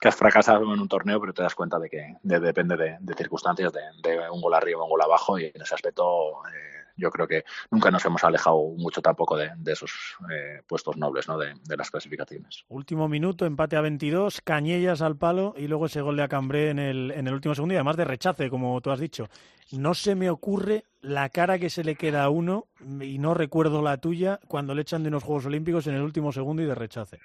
[0.00, 3.14] que has fracasado en un torneo, pero te das cuenta de que de, depende de,
[3.14, 6.80] circunstancias, de, de, un gol arriba o un gol abajo, y en ese aspecto eh,
[6.96, 11.36] yo creo que nunca nos hemos alejado mucho tampoco de, esos eh, puestos nobles ¿no?
[11.36, 12.64] de, las clasificaciones.
[12.68, 16.78] Último minuto, empate a 22, cañellas al palo y luego ese gol de Acambré en
[16.78, 19.28] el, en el último segundo y además de rechace, como tú has dicho.
[19.72, 22.66] No se me ocurre la cara que se le queda a uno,
[23.00, 26.32] y no recuerdo la tuya, cuando le echan de unos Juegos Olímpicos en el último
[26.32, 27.18] segundo y de rechace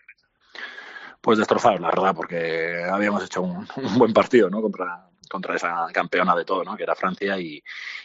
[1.26, 4.62] pues destrozados, la verdad, porque habíamos hecho un, buen partido, ¿no?
[4.62, 6.78] Contra, contra esa campeona de todo, ¿no?
[6.78, 7.64] Que era Francia y,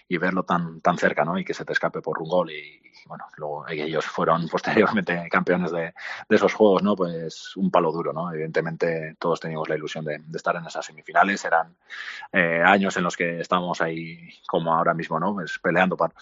[0.09, 1.39] y, verlo tan, tan cerca, ¿no?
[1.39, 5.71] Y que se te escape por un gol y, bueno, luego ellos fueron posteriormente campeones
[5.71, 5.93] de,
[6.31, 6.97] de, esos juegos, ¿no?
[6.97, 8.33] Pues un palo duro, ¿no?
[8.33, 11.77] Evidentemente todos teníamos la ilusión de, de estar en esas semifinales, eran
[12.33, 15.35] eh, años en los que estábamos ahí como ahora mismo, ¿no?
[15.35, 16.15] Pues peleando por,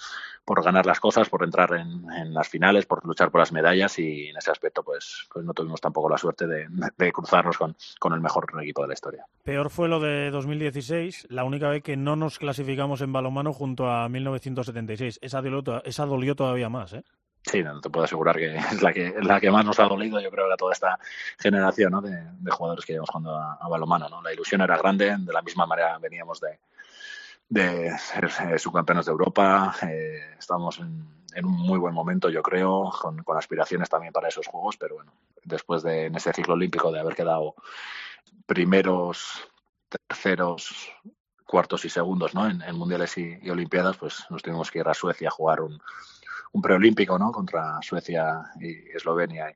[0.48, 3.98] por ganar las cosas, por entrar en, en, las finales, por luchar por las medallas
[3.98, 7.76] y en ese aspecto pues, pues no tuvimos tampoco la suerte de, de cruzarnos con,
[7.98, 9.26] con, el mejor equipo de la historia.
[9.44, 13.90] Peor fue lo de 2016, la única vez que no nos clasificamos en balonmano junto
[13.90, 15.18] a 1976.
[15.20, 17.04] Esa dolió, esa dolió todavía más, ¿eh?
[17.42, 20.18] Sí, no, te puedo asegurar que es la que, la que más nos ha dolido,
[20.18, 20.98] yo creo, a toda esta
[21.38, 22.00] generación ¿no?
[22.00, 24.08] de, de, jugadores que llevamos jugando a, a balonmano.
[24.08, 24.22] ¿no?
[24.22, 26.58] La ilusión era grande, de la misma manera veníamos de,
[27.48, 29.74] de ser eh, subcampeones de Europa.
[29.82, 34.28] Eh, estamos en, en, un muy buen momento, yo creo, con, con, aspiraciones también para
[34.28, 35.12] esos juegos, pero bueno,
[35.44, 37.54] después de en ese ciclo olímpico de haber quedado
[38.46, 39.48] primeros,
[40.08, 40.90] terceros,
[41.46, 42.46] cuartos y segundos ¿no?
[42.46, 45.80] en, mundiales y, y, olimpiadas, pues nos tuvimos que ir a Suecia a jugar un,
[46.52, 47.32] un preolímpico ¿no?
[47.32, 49.50] contra Suecia y Eslovenia.
[49.50, 49.54] Y,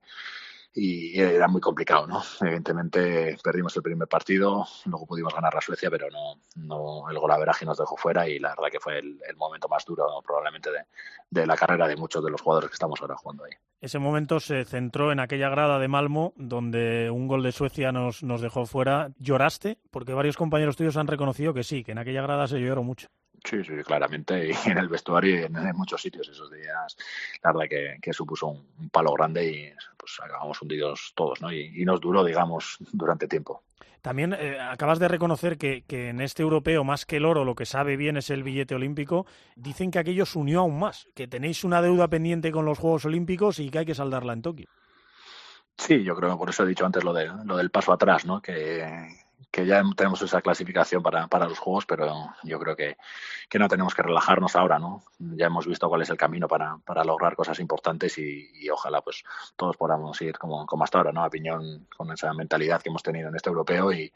[0.74, 2.22] y era muy complicado, ¿no?
[2.40, 7.66] Evidentemente perdimos el primer partido, luego pudimos ganar a Suecia, pero no, no el golaveraje
[7.66, 10.84] nos dejó fuera y la verdad que fue el, momento más duro probablemente de,
[11.30, 13.52] de, la carrera de muchos de los jugadores que estamos ahora jugando ahí.
[13.80, 18.22] Ese momento se centró en aquella grada de Malmo donde un gol de Suecia nos,
[18.22, 19.10] nos dejó fuera.
[19.18, 19.78] ¿Lloraste?
[19.90, 23.08] Porque varios compañeros tuyos han reconocido que sí, que en aquella grada se lloró mucho.
[23.44, 24.50] Sí, sí, claramente.
[24.50, 26.96] Y en el vestuario y en, en muchos sitios esos días,
[27.42, 31.52] la verdad que, que supuso un, un, palo grande y pues acabamos hundidos todos, ¿no?
[31.52, 33.62] Y, y nos duró, digamos, durante tiempo.
[34.02, 37.54] También eh, acabas de reconocer que, que, en este europeo, más que el oro, lo
[37.54, 39.26] que sabe bien es el billete olímpico.
[39.54, 43.04] Dicen que aquello se unió aún más, que tenéis una deuda pendiente con los Juegos
[43.04, 44.68] Olímpicos y que hay que saldarla en Tokio.
[45.78, 48.26] Sí, yo creo que por eso he dicho antes lo, de, lo del paso atrás,
[48.26, 48.42] ¿no?
[48.42, 48.84] Que,
[49.50, 52.96] que ya tenemos esa clasificación para, para los juegos, pero yo creo que,
[53.48, 55.02] que, no tenemos que relajarnos ahora, ¿no?
[55.18, 59.22] Ya hemos visto cuál es el camino para, para lograr cosas importantes y, ojalá pues
[59.56, 61.24] todos podamos ir como, como hasta ahora, ¿no?
[61.24, 64.12] A piñón con esa mentalidad que hemos tenido en este europeo y,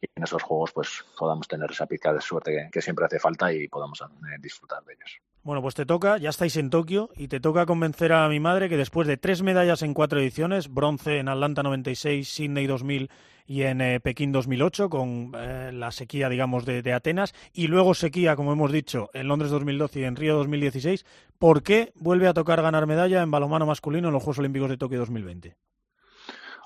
[0.00, 3.52] en esos juegos pues podamos tener esa pizca de suerte que, que siempre hace falta
[3.52, 5.20] y podamos eh, disfrutar de ellos.
[5.42, 8.68] Bueno, pues te toca, ya estáis en Tokio y te toca convencer a mi madre
[8.68, 13.10] que después de tres medallas en cuatro ediciones, bronce en Atlanta 96, Sydney 2000
[13.48, 17.94] y en eh, Pekín 2008 con eh, la sequía, digamos, de, de, Atenas y luego
[17.94, 21.06] sequía, como hemos dicho, en Londres 2012 y en Río 2016.
[21.38, 24.76] ¿Por qué vuelve a tocar ganar medalla en balonmano masculino en los Juegos Olímpicos de
[24.76, 25.56] Tokio 2020?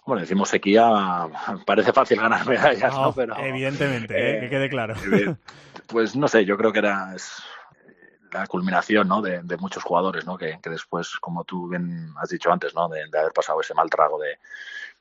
[0.05, 0.91] Bueno, decimos sequía,
[1.67, 3.03] parece fácil ganar medallas, ¿no?
[3.03, 4.95] no Pero, evidentemente, eh, que quede claro.
[5.87, 7.45] Pues no sé, yo creo que era es
[8.33, 9.21] la culminación ¿no?
[9.23, 10.39] de, de, muchos jugadores, ¿no?
[10.39, 12.89] Que, que, después, como tú bien has dicho antes, ¿no?
[12.89, 14.39] de, haber pasado ese mal trago de,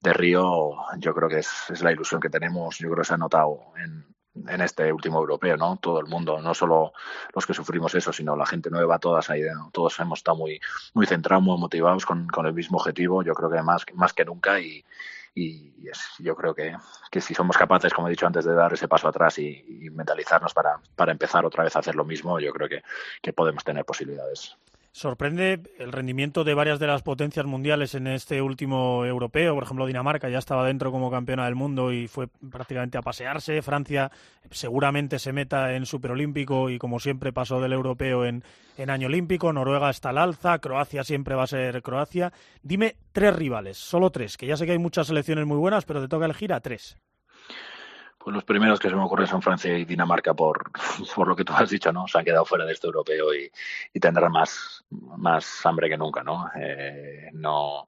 [0.02, 3.13] de Río, yo creo que es, es, la ilusión que tenemos, yo creo que se
[3.13, 4.06] ha notado en,
[4.48, 5.78] en este último europeo, ¿no?
[5.78, 6.94] Todo el mundo, no solo
[7.34, 9.70] los que sufrimos eso, sino la gente nueva, todas ahí, ¿no?
[9.72, 10.60] todos hemos estado muy,
[10.94, 14.26] muy centrados, muy motivados con, con el mismo objetivo, yo creo que más, más que
[14.26, 14.84] nunca y,
[15.34, 16.76] y es, yo creo que,
[17.10, 19.89] que, si somos capaces, como he dicho antes, de dar ese paso atrás y, y
[19.89, 22.84] mentalizarnos para, para, empezar otra vez a hacer lo mismo, yo creo que,
[23.22, 24.58] que podemos tener posibilidades.
[24.93, 29.54] Sorprende el rendimiento de varias de las potencias mundiales en este último europeo.
[29.56, 33.62] Por ejemplo, Dinamarca ya estaba dentro como campeona del mundo y fue prácticamente a pasearse.
[33.62, 34.12] Francia
[34.49, 38.43] seguramente se meta en superolímpico y, como siempre, pasó del europeo en,
[38.77, 39.54] en año olímpico.
[39.54, 40.60] Noruega está al alza.
[40.60, 42.34] Croacia siempre va a ser Croacia.
[42.62, 46.01] Dime tres rivales, solo tres, que ya sé que hay muchas selecciones muy buenas, pero
[46.01, 46.97] te toca elegir a tres.
[48.23, 50.71] Pues los primeros que se me ocurren son Francia y Dinamarca por,
[51.15, 52.07] por lo que tú has dicho, ¿no?
[52.07, 53.51] Se han quedado fuera de este europeo y,
[53.93, 54.84] y tendrán más,
[55.17, 56.49] más hambre que nunca, ¿no?
[56.55, 57.88] Eh, no,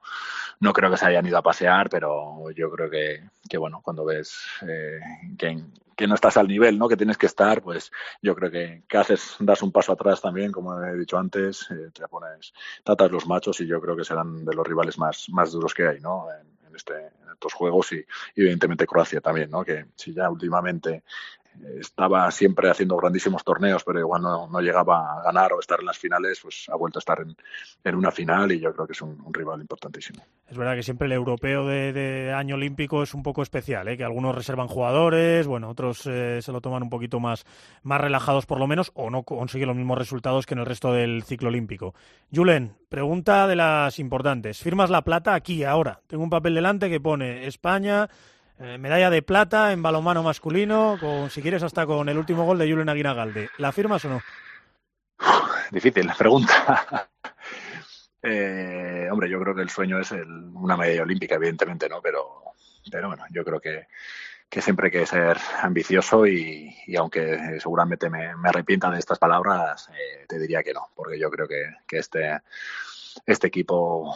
[0.60, 4.06] no creo que se hayan ido a pasear, pero yo creo que, que bueno, cuando
[4.06, 5.00] ves eh,
[5.38, 6.90] que, no estás al nivel, ¿no?
[6.90, 7.92] Que tienes que estar, pues
[8.22, 11.92] yo creo que, que haces, das un paso atrás también, como he dicho antes, eh,
[11.94, 15.52] te pones, tratas los machos y yo creo que serán de los rivales más, más
[15.52, 16.28] duros que hay, ¿no?
[16.32, 17.98] En, en, este, en estos juegos y,
[18.36, 19.64] y, evidentemente Croacia también, ¿no?
[19.64, 21.04] Que si ya últimamente
[21.80, 25.98] estaba siempre haciendo grandísimos torneos, pero igual no, llegaba a ganar o estar en las
[25.98, 29.34] finales, pues ha vuelto a estar en, una final y yo creo que es un,
[29.34, 30.24] rival importantísimo.
[30.48, 33.98] Es verdad que siempre el europeo de, de año olímpico es un poco especial, ¿eh?
[33.98, 37.46] que algunos reservan jugadores, bueno, otros eh, se lo toman un poquito más,
[37.82, 40.94] más relajados por lo menos, o no consiguen los mismos resultados que en el resto
[40.94, 41.94] del ciclo olímpico.
[42.34, 44.60] Julen, pregunta de las importantes.
[44.60, 46.02] ¿Firmas la plata aquí, ahora?
[46.08, 48.10] Tengo un papel delante que pone España
[48.60, 52.60] eh, medalla de plata en balonmano masculino, con, si quieres hasta con el último gol
[52.60, 53.50] de Julen Aguinagalde.
[53.58, 54.22] ¿La firmas o no?
[55.72, 57.10] Difícil la pregunta.
[58.22, 62.00] eh, hombre, yo creo que el sueño es el, una medalla olímpica, evidentemente, ¿no?
[62.02, 62.44] Pero,
[62.92, 63.88] pero bueno, yo creo que,
[64.48, 69.18] que siempre hay que ser ambicioso y, y aunque seguramente me, me, arrepienta de estas
[69.18, 72.40] palabras, eh, te diría que no, porque yo creo que, que este,
[73.26, 74.16] este equipo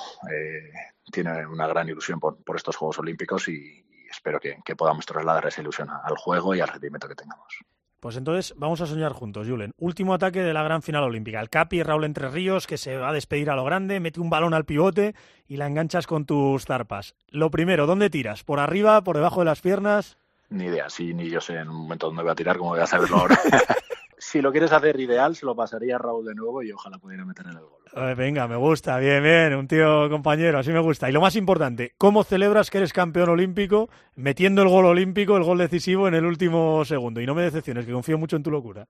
[1.12, 5.48] tiene una gran ilusión por, por estos Juegos Olímpicos y, espero que, que, podamos trasladar
[5.48, 7.60] esa ilusión al juego y al rendimiento que tengamos.
[8.00, 9.72] Pues entonces vamos a soñar juntos, Julen.
[9.78, 11.42] Último ataque de la gran final olímpica.
[11.42, 14.30] El Capi, Raúl Entre Ríos, que se va a despedir a lo grande, mete un
[14.30, 15.16] balón al pivote
[15.48, 17.16] y la enganchas con tus zarpas.
[17.30, 18.44] Lo primero, ¿dónde tiras?
[18.44, 19.02] ¿Por arriba?
[19.04, 20.18] ¿Por debajo de las piernas?
[20.50, 22.80] Ni idea, sí, ni yo sé en un momento dónde voy a tirar, como voy
[22.80, 23.40] a saberlo ahora.
[24.18, 27.46] si lo quieres hacer ideal, se lo pasaría Raúl de nuevo y ojalá pudiera meter
[27.46, 28.16] en el gol.
[28.16, 31.10] Venga, me gusta, bien, bien, un tío compañero, así me gusta.
[31.10, 35.44] Y lo más importante, ¿cómo celebras que eres campeón olímpico metiendo el gol olímpico, el
[35.44, 37.22] gol decisivo en el último segundo?
[37.22, 38.88] Y no me decepciones, que confío mucho en tu locura.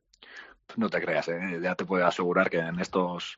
[0.76, 1.60] No te creas, ¿eh?
[1.62, 3.36] ya te puedo asegurar que en estos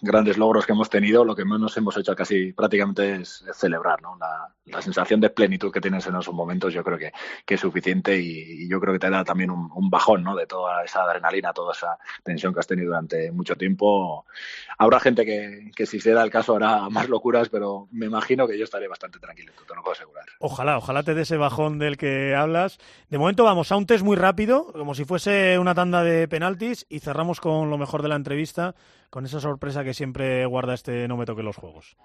[0.00, 4.16] grandes logros que hemos tenido, lo que menos hemos hecho casi prácticamente es, celebrar, ¿no?
[4.18, 7.12] La, la, sensación de plenitud que tienes en esos momentos, yo creo que,
[7.46, 10.36] es suficiente y, yo creo que te da también un, un, bajón, ¿no?
[10.36, 14.24] De toda esa adrenalina, toda esa tensión que has tenido durante mucho tiempo.
[14.78, 18.46] Habrá gente que, que si se da el caso hará más locuras, pero me imagino
[18.46, 20.26] que yo estaré bastante tranquilo, te lo puedo asegurar.
[20.38, 22.78] Ojalá, ojalá te dé ese bajón del que hablas.
[23.10, 26.67] De momento vamos a un test muy rápido, como si fuese una tanda de penaltis
[26.88, 28.74] y cerramos con lo mejor de la entrevista,
[29.10, 31.96] con esa sorpresa que siempre guarda este No me toque los juegos.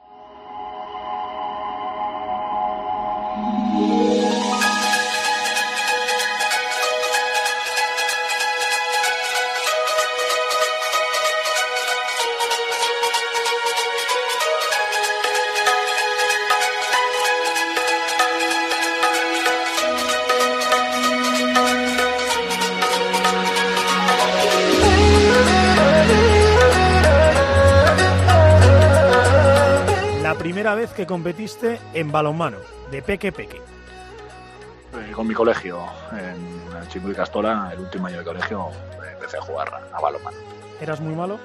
[30.54, 32.58] Primera vez que competiste en balonmano?
[32.92, 33.58] De peque peque.
[33.58, 35.80] Eh, con mi colegio,
[36.12, 38.68] en Chico y Castola, el último año de colegio,
[39.16, 40.38] empecé a jugar a balonmano.
[40.80, 41.40] ¿Eras muy malo?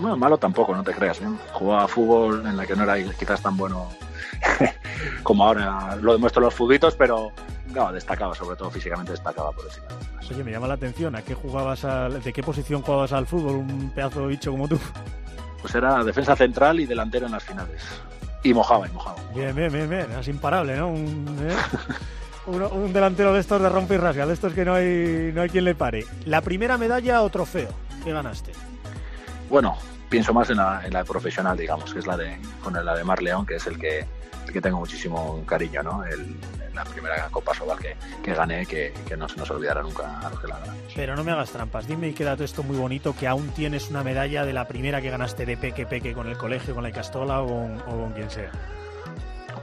[0.00, 1.20] Bueno, malo tampoco, no te creas.
[1.20, 1.26] ¿eh?
[1.52, 3.90] Jugaba fútbol en la que no era quizás tan bueno
[5.22, 7.32] como ahora lo demuestro los futbitos, pero
[7.74, 9.86] no, destacaba, sobre todo físicamente destacaba por encima.
[10.30, 13.56] Oye, me llama la atención, ¿a qué jugabas al- ¿de qué posición jugabas al fútbol?
[13.56, 14.78] Un pedazo de bicho como tú.
[15.60, 17.82] Pues era defensa central y delantero en las finales.
[18.46, 19.16] Y mojaba, y mojaba.
[19.34, 20.06] Bien, bien, bien, bien.
[20.18, 20.88] Es imparable, ¿no?
[20.88, 21.54] Un, ¿eh?
[22.46, 25.42] Uno- un delantero de estos de rompe y rasga, de estos que no hay, no
[25.42, 26.04] hay quien le pare.
[26.26, 27.70] La primera medalla o trofeo
[28.04, 28.52] que ganaste.
[29.50, 29.76] Bueno,
[30.08, 33.02] pienso más en la, en la profesional, digamos, que es la de con la de
[33.02, 34.06] Mar León, que es el que,
[34.46, 36.04] el que tengo muchísimo cariño, ¿no?
[36.04, 36.36] El,
[36.76, 40.30] la primera Copa Sobal que, que gané, que, que no se nos olvidará nunca a
[40.30, 40.76] los que la ganan.
[40.94, 41.86] Pero no me hagas trampas.
[41.86, 45.00] Dime y queda todo esto muy bonito que aún tienes una medalla de la primera
[45.00, 48.12] que ganaste de peque peque con el colegio, con la Castola o con, o con
[48.12, 48.50] quien sea.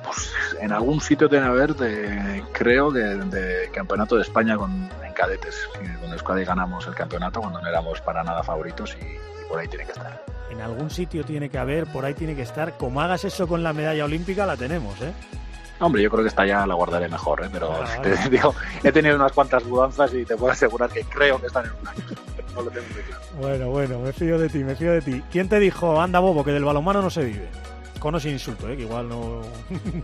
[0.04, 4.90] Pues en algún sitio tiene que haber, de, creo que de campeonato de España con,
[5.02, 5.56] en cadetes,
[6.02, 9.68] con Euskadi ganamos el campeonato cuando no éramos para nada favoritos y, y por ahí
[9.70, 10.22] tiene que estar.
[10.52, 12.74] En algún sitio tiene que haber, por ahí tiene que estar.
[12.78, 15.14] Como hagas eso con la medalla olímpica, la tenemos, ¿eh?
[15.80, 17.50] Hombre, yo creo que esta ya la guardaré mejor, ¿eh?
[17.52, 21.40] pero Ah, te digo, he tenido unas cuantas mudanzas y te puedo asegurar que creo
[21.40, 22.04] que están en un año.
[22.54, 23.22] No lo tengo muy claro.
[23.40, 25.24] Bueno, bueno, me fío de ti, me fío de ti.
[25.32, 27.50] ¿Quién te dijo, anda bobo, que del balonmano no se vive?
[28.00, 28.78] Con o sin insulto, ¿eh?
[28.78, 29.42] que igual no,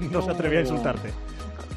[0.09, 1.13] no se atrevía a insultarte.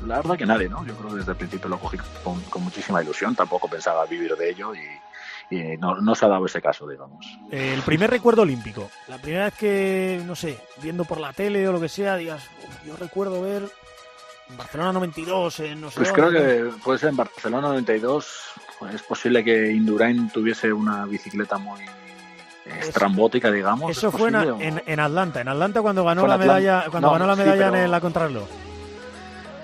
[0.07, 0.83] La verdad que nadie, ¿no?
[0.87, 4.35] Yo creo que desde el principio lo cogí con, con muchísima ilusión, tampoco pensaba vivir
[4.35, 7.39] de ello y, y no, no se ha dado ese caso, digamos.
[7.51, 8.89] El primer recuerdo olímpico.
[9.09, 12.43] La primera vez que, no sé, viendo por la tele o lo que sea, digas,
[12.67, 13.65] "Uf, yo recuerdo ver
[14.51, 18.43] Barcelona 92, en no sé Pues creo que puede ser en Barcelona 92.
[18.79, 21.81] pues es posible que Indurain tuviese una bicicleta muy
[22.81, 23.91] estrambótica, digamos.
[23.91, 27.35] Eso ¿es fue en, Atlanta, en Atlanta cuando ganó la medalla, cuando No, ganó la
[27.37, 28.49] sí, medalla pero- en la contrarreloj.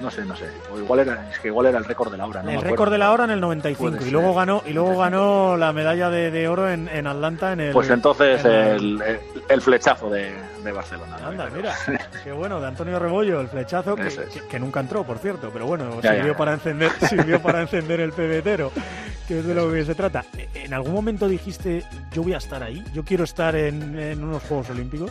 [0.00, 0.46] No sé, no sé.
[0.72, 2.42] O igual era, es que igual era el récord de la hora.
[2.42, 4.96] No el récord de la hora en el 95 Puede y luego ganó y luego
[4.96, 9.02] ganó la medalla de, de oro en, en Atlanta en el Pues entonces en el,
[9.02, 10.32] el- el flechazo de,
[10.62, 11.16] de Barcelona.
[11.24, 11.74] Anda, mira,
[12.24, 14.16] qué bueno, de Antonio Rebollo, el flechazo, que, es.
[14.16, 16.36] que- que nunca entró, por cierto, pero bueno, Ya, sirvió, ya.
[16.38, 18.70] Para encender, sirvió para encender el pebetero,
[19.26, 20.24] que es de lo que se trata.
[20.54, 21.82] ¿En algún momento dijiste,
[22.12, 25.10] yo voy a estar ahí, yo quiero estar en, en unos Juegos Olímpicos?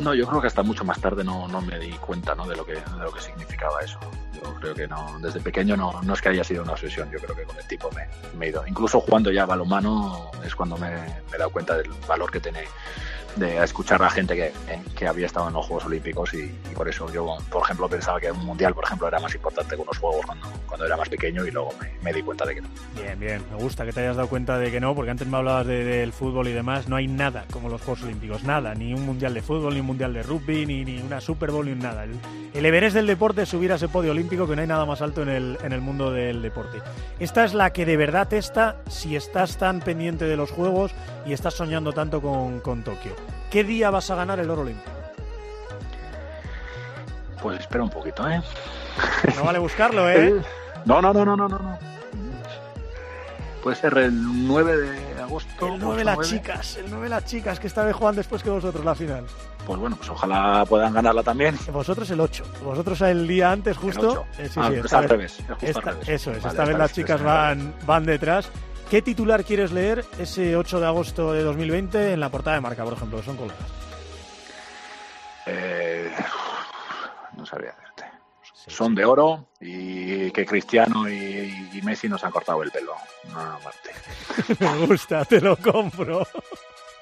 [0.00, 2.46] No, yo creo que hasta mucho más tarde no, no me di cuenta ¿no?
[2.46, 3.98] de, lo que, de lo que significaba eso.
[4.42, 7.18] Yo creo que no, desde pequeño no, no es que haya sido una obsesión, yo
[7.18, 8.08] creo que con el tiempo me,
[8.38, 8.66] me he ido.
[8.66, 12.64] Incluso jugando ya balonmano es cuando me, me he dado cuenta del valor que tiene
[13.36, 16.88] de escuchar a gente que, eh, que había estado en los Juegos Olímpicos y, por
[16.88, 19.98] eso yo, por ejemplo, pensaba que un mundial, por ejemplo, era más importante que unos
[19.98, 21.70] Juegos cuando, cuando era más pequeño y luego
[22.02, 22.68] me, di cuenta de que no.
[22.96, 25.36] Bien, bien, me gusta que te hayas dado cuenta de que no, porque antes me
[25.36, 28.92] hablabas de- del fútbol y demás, no hay nada como los Juegos Olímpicos, nada, ni
[28.94, 31.74] un mundial de fútbol, ni un mundial de rugby, ni, ni una Super Bowl, ni
[31.74, 32.04] nada.
[32.04, 32.18] El,
[32.52, 35.02] el Everest del deporte es subir a ese podio olímpico que no hay nada más
[35.02, 36.78] alto en el, en el mundo del deporte.
[37.20, 40.92] Esta es la que de verdad testa si estás tan pendiente de los Juegos
[41.26, 43.12] y estás soñando tanto con, con Tokio.
[43.50, 44.90] ¿Qué día vas a ganar el oro olímpico?
[47.42, 48.40] Pues espera un poquito, ¿eh?
[49.36, 50.40] No vale buscarlo, ¿eh?
[50.86, 51.58] No, no, no, no, no, no.
[51.58, 51.78] no.
[53.62, 55.66] Puede ser el 9 de agosto.
[55.66, 56.30] El 9 8, las 9.
[56.30, 59.26] chicas, el 9 las chicas, que esta vez juegan después que vosotros la final.
[59.66, 61.58] Pues bueno, pues ojalá puedan ganarla también.
[61.70, 64.24] Vosotros el 8, vosotros el día antes justo.
[64.38, 65.38] Eh, sí, Ah, sí, al revés,
[65.74, 66.08] al revés.
[66.08, 68.48] Eso es, Vale, esta vez las chicas van, van detrás.
[68.90, 72.82] ¿Qué titular quieres leer ese 8 de agosto de 2020 en la portada de marca,
[72.82, 73.68] por ejemplo, que son colgadas?
[75.46, 76.10] Eh,
[77.36, 78.04] no sabría decirte.
[78.66, 82.96] Son de oro y que Cristiano y, y Messi nos han cortado el pelo.
[83.28, 84.58] No, Marte.
[84.58, 86.26] Me gusta, te lo compro.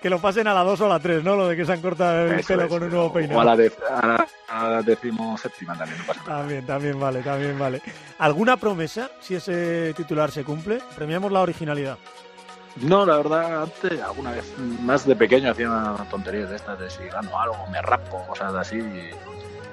[0.01, 1.35] Que lo pasen a la 2 o a la 3, ¿no?
[1.35, 3.43] Lo de que se han cortado el Eso pelo con un nuevo O a peinado.
[3.45, 6.39] la, de, a la, a la decimoséptima también, no pasa nada.
[6.41, 7.83] También, también vale, también vale.
[8.19, 10.79] ¿Alguna promesa si ese titular se cumple?
[10.95, 11.99] Premiamos la originalidad.
[12.77, 14.45] No, la verdad, antes, alguna vez
[14.83, 18.77] más de pequeño hacía tonterías de estas, de si gano algo, me rapo, cosas así.
[18.77, 19.11] Y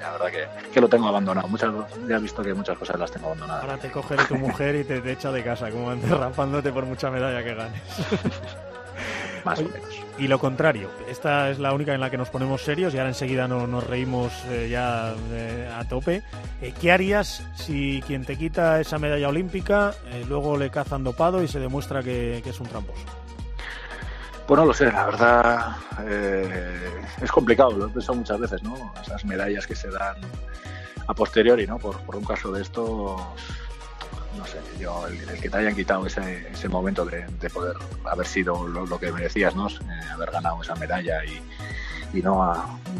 [0.02, 1.48] la verdad que, que lo tengo abandonado.
[1.48, 1.72] Muchas,
[2.08, 3.64] ya he visto que muchas cosas las tengo abandonadas.
[3.64, 6.86] Ahora te coge tu mujer y te, te echa de casa, como antes rapándote por
[6.86, 7.82] mucha medalla que ganes.
[9.46, 10.05] Más Oye, o menos.
[10.18, 13.10] Y lo contrario, esta es la única en la que nos ponemos serios y ahora
[13.10, 16.24] enseguida no- nos reímos eh, ya eh, a tope.
[16.62, 19.94] Eh, ¿Qué harías si quien te quita esa medalla olímpica
[20.30, 23.04] luego le cazan dopado y se demuestra que, es un tramposo?
[24.48, 25.76] Pues no lo sé, la verdad
[27.22, 28.94] es complicado, lo he pensado muchas veces, ¿no?
[29.02, 30.16] Esas medallas que se dan
[31.08, 31.78] a posteriori, ¿no?
[31.78, 33.20] Por, por un caso de estos,
[34.38, 38.26] no sé, yo, el, que te hayan quitado ese, ese momento de, de poder haber
[38.28, 39.68] sido lo, que me decías, ¿no?
[39.68, 39.74] Eh,
[40.14, 41.42] haber ganado esa medalla y,
[42.18, 42.54] y no a,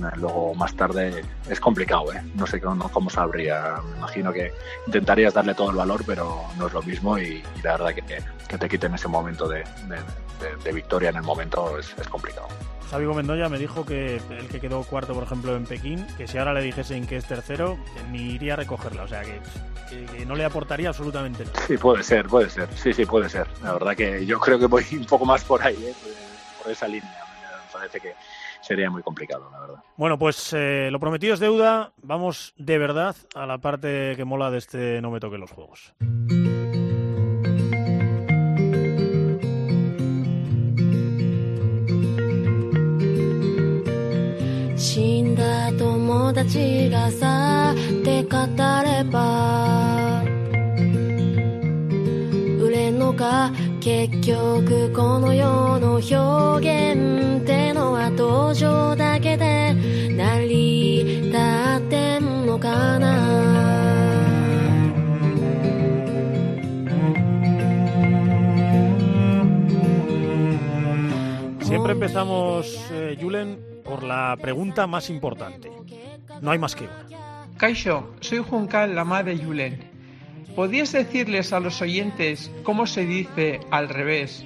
[0.04, 2.22] a- luego más tarde es complicado, ¿eh?
[2.36, 3.76] No sé cómo, cómo sabría.
[3.92, 4.52] Me imagino que
[4.88, 8.04] intentarías darle todo el valor, pero no es lo mismo y, la verdad que,
[8.48, 9.64] que te quiten ese momento de,
[10.64, 12.48] de- victoria en el momento es complicado.
[12.92, 16.38] Javi Mendoya me dijo que el que quedó cuarto, por ejemplo, en Pekín, que si
[16.38, 17.78] ahora le dijesen que es tercero,
[18.12, 19.04] ni iría a recogerla.
[19.04, 19.40] O sea, que,
[19.90, 21.60] que- que no le aportaría absolutamente nada.
[21.68, 22.68] Sí, puede ser, puede ser.
[22.76, 23.48] Sí, sí, puede ser.
[23.64, 25.94] La verdad que yo creo que voy un poco más por ahí, ¿eh?
[26.62, 27.12] por esa línea.
[27.68, 28.14] Me parece que
[28.62, 29.84] sería muy complicado, la verdad.
[29.98, 31.92] Bueno, pues eh, lo prometido es deuda.
[32.02, 35.94] Vamos de verdad a la parte que mola de este No me toque los juegos.
[46.45, 48.37] 友達がさって語
[48.85, 50.23] れば
[52.63, 59.75] 売れんのか結局この世の表現ってのは登場だけで
[60.15, 63.41] 成り立ってんのかな
[71.63, 75.71] Siempre empezamos, eh, Julen, por la pregunta más importante.
[76.42, 77.06] No hay más que una.
[77.58, 79.80] Kaisho, soy Juncal, la madre de Yulen.
[80.56, 84.46] ¿Podrías decirles a los oyentes cómo se dice al revés?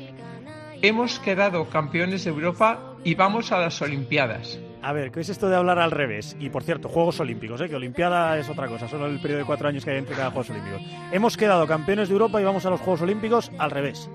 [0.81, 4.59] Hemos quedado campeones de Europa y vamos a las Olimpiadas.
[4.81, 6.37] A ver, ¿qué es esto de hablar al revés?
[6.39, 7.67] Y por cierto, Juegos Olímpicos, ¿eh?
[7.67, 10.31] que Olimpiada es otra cosa, solo el periodo de cuatro años que hay entre cada
[10.31, 10.81] Juegos Olímpicos.
[11.11, 14.09] Hemos quedado campeones de Europa y vamos a los Juegos Olímpicos al revés.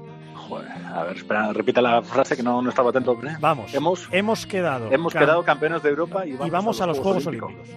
[0.49, 3.19] Joder, a ver, espera, repita la frase que no, no estaba atento.
[3.27, 3.37] ¿eh?
[3.41, 6.87] Vamos, Hemos, hemos quedado, hemos cam- quedado campeones de Europa y y vamos, vamos a
[6.87, 7.69] los Juegos Olímpicos.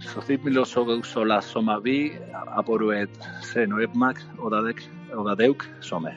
[0.00, 2.12] Sozimilo sola somavi,
[2.56, 3.10] aporuet
[3.42, 4.82] senoepmak, odadek,
[5.16, 6.16] odadeuk somej.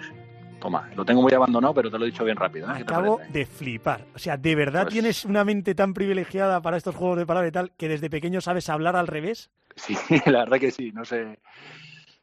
[0.60, 2.68] Toma, lo tengo muy abandonado, pero te lo he dicho bien rápido.
[2.68, 2.74] ¿eh?
[2.80, 4.06] ¿Qué te Acabo de flipar.
[4.16, 7.50] O sea, ¿de verdad Pues- tienes una mente tan privilegiada para estos juegos de palabras
[7.50, 9.52] y tal que desde pequeño sabes hablar al revés?
[9.76, 9.96] Sí,
[10.26, 11.38] la verdad que sí, no sé.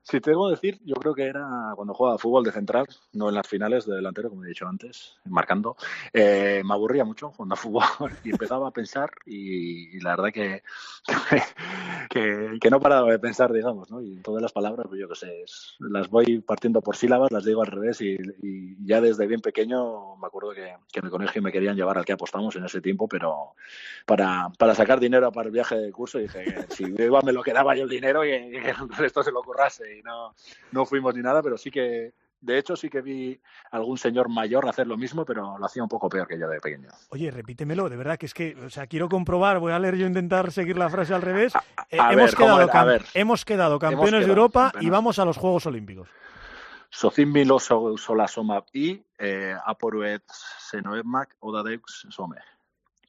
[0.07, 3.35] Si te debo decir, yo creo que era cuando jugaba fútbol de central, no en
[3.35, 5.77] las finales de delantero, como he dicho antes, marcando.
[6.13, 7.85] eh, me aburría mucho jugando a fútbol
[8.23, 10.31] y empezaba a pensar y, la verdad
[12.11, 14.03] que, que, no paraba de pensar, digamos, ¿no?
[14.03, 15.45] Y todas las palabras, pues yo qué sé,
[15.79, 18.19] las voy partiendo por sílabas, las digo al revés y,
[18.85, 22.13] ya desde bien pequeño me acuerdo que, que en el me querían llevar al que
[22.13, 23.55] apostamos en ese tiempo, pero
[24.05, 27.75] para, para sacar dinero para el viaje de curso dije si iba me lo quedaba
[27.75, 30.35] yo el dinero y, y que el resto se lo currase y no,
[30.73, 34.69] no fuimos ni nada, pero sí que de hecho sí que vi algún señor mayor
[34.69, 36.89] hacer lo mismo, pero lo hacía un poco peor que yo de pequeño.
[37.09, 40.07] Oye, repítemelo, de verdad que es que, o sea, quiero comprobar, voy a leer yo
[40.07, 41.55] intentar seguir la frase al revés.
[41.91, 42.73] Eh, a hemos, ver, ¿cómo quedado?
[42.73, 43.05] A ver.
[43.15, 46.09] hemos quedado campeones de quedado Europa y vamos a los Juegos Olímpicos.
[46.91, 50.23] Socin so, sola soma y eh, aporuet
[51.41, 52.37] odadeux some.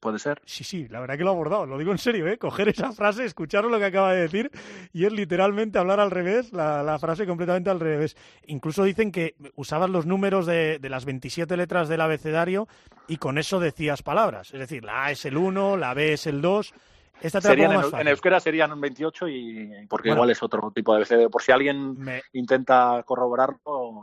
[0.06, 0.40] ¿Puede ser?
[0.46, 2.38] Sí, sí, la verdad que lo ha abordado, lo digo en serio, ¿eh?
[2.38, 4.52] Coger esa frase, escuchar lo que acaba de decir
[4.94, 8.16] y es literalmente hablar al revés, la, la frase completamente al revés.
[8.46, 12.68] Incluso dicen que usabas los números de, de las 27 letras del abecedario
[13.08, 14.54] y con eso decías palabras.
[14.54, 16.74] Es decir, la A es el 1, la B es el 2.
[17.22, 20.18] Esta te Serían en, euskera serían un 28 y porque Bueno.
[20.20, 21.30] igual es otro tipo de abecedario.
[21.30, 23.58] Por si alguien Me, intenta corroborarlo,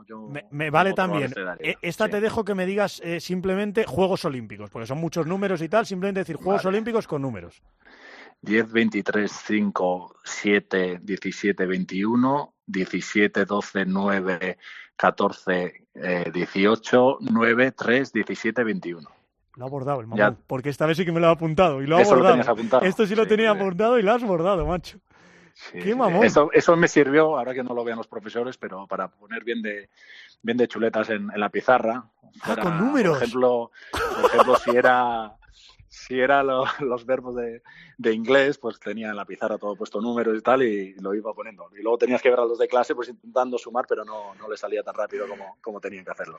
[0.06, 1.32] yo me- me vale también.
[1.60, 2.10] Eh, Esta Sí.
[2.12, 5.86] te dejo que me digas eh, simplemente Juegos Olímpicos, porque son muchos números y tal,
[5.86, 6.76] simplemente decir Juegos Vale.
[6.76, 7.62] Olímpicos con números.
[8.42, 14.58] 10, 23, 5, 7, 17, 21, 17, 12, 9,
[14.96, 19.08] 14, eh, 18, 9, 3, 17, 21.
[19.56, 20.36] Lo ha abordado el mamón, Ya.
[20.46, 22.34] porque esta vez sí que me lo ha apuntado y lo ha Eso lo abordado.
[22.34, 22.82] tenías apuntado.
[22.86, 23.58] Esto sí lo Sí, tenía sí.
[23.58, 24.98] abordado y lo has abordado, macho.
[25.54, 26.24] Sí, ¡Qué mamón!
[26.24, 29.62] Eso, eso me sirvió, ahora que no lo vean los profesores, pero para poner bien
[29.62, 29.88] de,
[30.42, 32.04] bien de chuletas en, en la pizarra.
[32.42, 33.18] Ah, con números.
[33.18, 35.36] Por ejemplo, por ejemplo si era
[35.94, 37.62] si era lo- los verbos de,
[37.98, 41.34] de inglés, pues tenía en la pizarra todo puesto números y tal, y lo iba
[41.34, 41.68] poniendo.
[41.78, 44.48] Y luego tenías que ver a los de clase, pues intentando sumar, pero no, no
[44.48, 46.38] le salía tan rápido como, como tenían que hacerlo.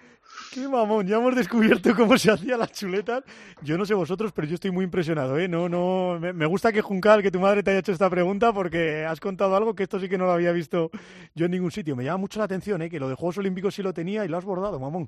[0.52, 3.24] Qué mamón, ya hemos descubierto cómo se hacían las chuletas.
[3.62, 5.48] Yo no sé vosotros, pero yo estoy muy impresionado, ¿eh?
[5.48, 8.52] No, no, me, me gusta que Juncal, que tu madre te haya hecho esta pregunta
[8.54, 10.90] porque has contado algo que esto sí que no lo había visto
[11.36, 11.96] yo en ningún sitio.
[11.96, 12.90] Me llama mucho la atención, ¿eh?
[12.90, 15.08] Que lo de Juegos Olímpicos sí lo tenía y lo has bordado, mamón.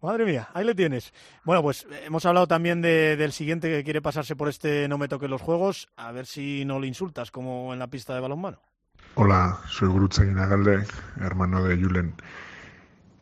[0.00, 1.12] Madre mía, ahí le tienes.
[1.44, 4.96] Bueno, pues eh, hemos hablado también de- del siguiente que quiere pasarse por este No
[4.98, 5.88] me toque los juegos.
[5.96, 8.60] A ver si no le insultas, como en la pista de balonmano.
[9.16, 10.84] Hola, soy Gurutza Guinagalde,
[11.20, 12.14] hermano de Julen.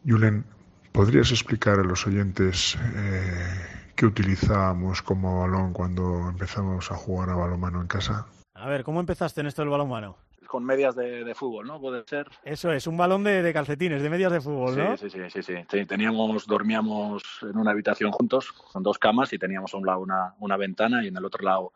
[0.07, 0.45] Julen,
[0.93, 3.57] ¿podrías explicar a los oyentes eh,
[3.95, 8.27] qué utilizábamos como balón cuando empezamos a jugar a balonmano en casa?
[8.55, 10.17] A ver, ¿cómo empezaste en esto del balonmano?
[10.47, 11.81] Con medias de, de fútbol, ¿no?
[11.81, 12.29] Puede ser.
[12.45, 14.97] Eso es, un balón de, de calcetines, de medias de fútbol, ¿no?
[14.97, 15.85] Sí, sí, sí, sí, sí.
[15.87, 20.35] Teníamos, dormíamos en una habitación juntos, con dos camas, y teníamos a un lado una,
[20.39, 21.73] una ventana y en el otro lado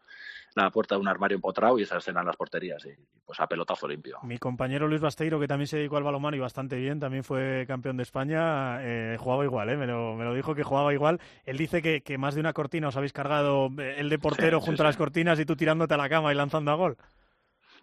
[0.54, 2.84] la puerta de un armario empotrado y esas eran las porterías.
[2.84, 2.90] Y
[3.24, 4.18] pues a pelotazo limpio.
[4.22, 7.64] Mi compañero Luis Basteiro, que también se dedicó al balonmano y bastante bien, también fue
[7.66, 9.76] campeón de España, eh, jugaba igual, ¿eh?
[9.76, 11.20] me, lo, me lo dijo que jugaba igual.
[11.44, 14.58] Él dice que, que más de una cortina os habéis cargado eh, el de portero
[14.58, 16.74] Sí, sí, junto a las cortinas y tú tirándote a la cama y lanzando a
[16.74, 16.96] gol.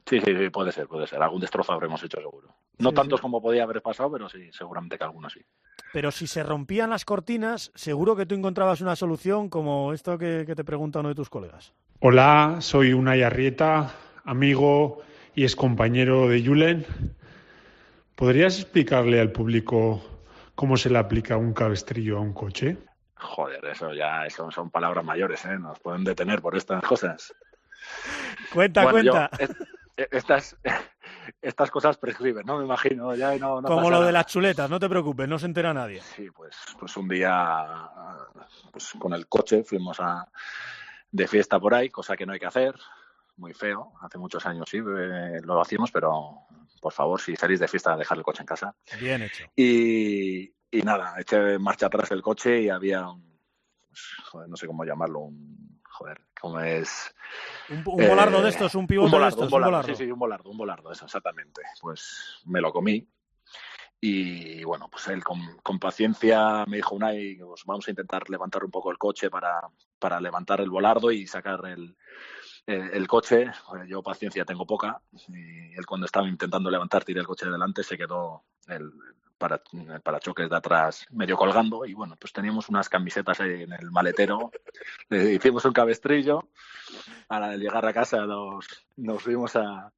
[0.07, 1.21] Sí, sí, sí, puede ser, puede ser.
[1.21, 2.55] Algún destrozo habremos hecho seguro.
[2.79, 3.21] No Sí, tantos sí.
[3.21, 5.41] como podía haber pasado, pero sí, seguramente que algunos sí.
[5.91, 10.43] Pero si se rompían las cortinas, seguro que tú encontrabas una solución como esto que,
[10.45, 11.73] que te pregunta uno de tus colegas.
[11.99, 13.91] Hola, soy Unai Arrieta,
[14.23, 15.01] amigo
[15.35, 16.85] y excompañero de Julen.
[18.15, 20.01] ¿Podrías explicarle al público
[20.55, 22.77] cómo se le aplica un cabestrillo a un coche?
[23.15, 25.57] Joder, eso ya eso son palabras mayores, ¿eh?
[25.59, 27.33] Nos pueden detener por estas cosas.
[28.53, 29.29] Cuenta, Bueno, yo- cuenta.
[29.43, 29.55] es-
[29.97, 30.55] estas,
[31.41, 32.59] estas cosas prescriben, ¿no?
[32.59, 33.15] Me imagino.
[33.15, 35.73] Ya no, no como pasa lo de las chuletas, no te preocupes, no se entera
[35.73, 36.01] nadie.
[36.01, 37.65] Sí, pues, pues un día
[38.71, 40.29] pues con el coche fuimos a,
[41.11, 42.75] de fiesta por ahí, cosa que no hay que hacer,
[43.37, 43.93] muy feo.
[44.01, 46.45] Hace muchos años sí eh, lo hacíamos, pero
[46.81, 48.75] por favor, si salís de fiesta, dejar el coche en casa.
[48.99, 49.45] Bien hecho.
[49.55, 53.39] Y, y nada, eché marcha atrás el coche y había un,
[53.87, 55.56] pues, joder, no sé cómo llamarlo, un,
[55.97, 57.13] joder, ¿cómo es?
[57.69, 59.81] Un, un volardo Eh, de estos, un pivote un volardo, de estos, un volardo, un
[59.81, 59.95] volardo.
[59.95, 61.61] Sí, sí, un volardo, un volardo, eso, exactamente.
[61.81, 63.07] Pues me lo comí.
[63.99, 68.63] Y bueno, pues él con, con paciencia me dijo, Unai, pues vamos a intentar levantar
[68.63, 69.59] un poco el coche para,
[69.97, 71.97] para levantar el volardo y sacar el,
[72.67, 73.51] el, el coche.
[73.63, 75.01] Joder, yo paciencia tengo poca.
[75.29, 78.91] Y él cuando estaba intentando levantar, tiré el coche de delante, se quedó el,
[79.37, 81.85] para, el parachoques de atrás medio colgando.
[81.85, 84.51] Y bueno, pues teníamos unas camisetas en el maletero.
[85.09, 86.49] Le hicimos un cabestrillo.
[87.29, 88.65] Al llegar a casa nos,
[88.95, 89.91] nos fuimos a,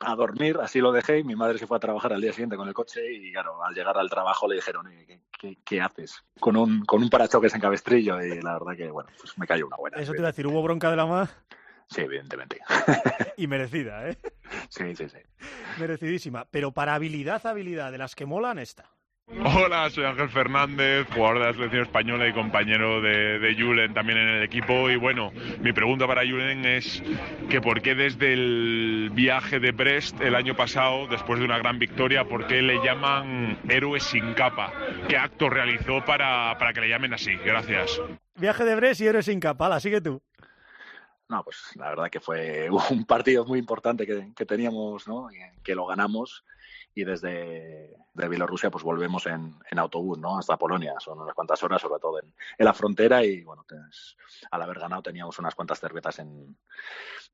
[0.00, 2.56] a dormir, así lo dejé y mi madre se fue a trabajar al día siguiente
[2.56, 5.80] con el coche y claro, al llegar al trabajo le dijeron, "Oye, ¿qué, qué, qué
[5.80, 6.22] haces?
[6.38, 9.66] Con un, con un parachoques en cabestrillo y la verdad que, bueno, pues me cayó
[9.66, 9.98] una buena.
[9.98, 11.34] Eso te iba a decir, hubo bronca de la más
[11.88, 12.58] Sí, evidentemente.
[13.36, 14.16] y merecida, ¿eh?
[14.68, 15.18] Sí, sí, sí.
[15.80, 16.46] Merecidísima.
[16.50, 18.90] Pero para habilidad, habilidad, de las que molan, esta.
[19.44, 24.18] Hola, soy Ángel Fernández, jugador de la selección española y compañero de, de Julen también
[24.18, 24.88] en el equipo.
[24.88, 27.02] Y bueno, mi pregunta para Julen es
[27.50, 31.78] que por qué desde el viaje de Brest el año pasado, después de una gran
[31.78, 34.72] victoria, por qué le llaman héroe sin capa?
[35.08, 37.34] ¿Qué acto realizó para, para que le llamen así?
[37.44, 38.00] Gracias.
[38.36, 40.22] Viaje de Bres y héroe sin capala, sigue tú.
[41.28, 45.28] No, pues la verdad que fue un partido muy importante que, que teníamos, ¿no?
[45.62, 46.44] Que lo ganamos
[46.94, 50.38] y desde de Bielorrusia pues volvemos en, autobús, ¿no?
[50.38, 50.94] Hasta Polonia.
[50.98, 54.16] Son unas cuantas horas, sobre todo en, la frontera y bueno, pues,
[54.50, 56.56] al haber ganado teníamos unas cuantas cervezas en,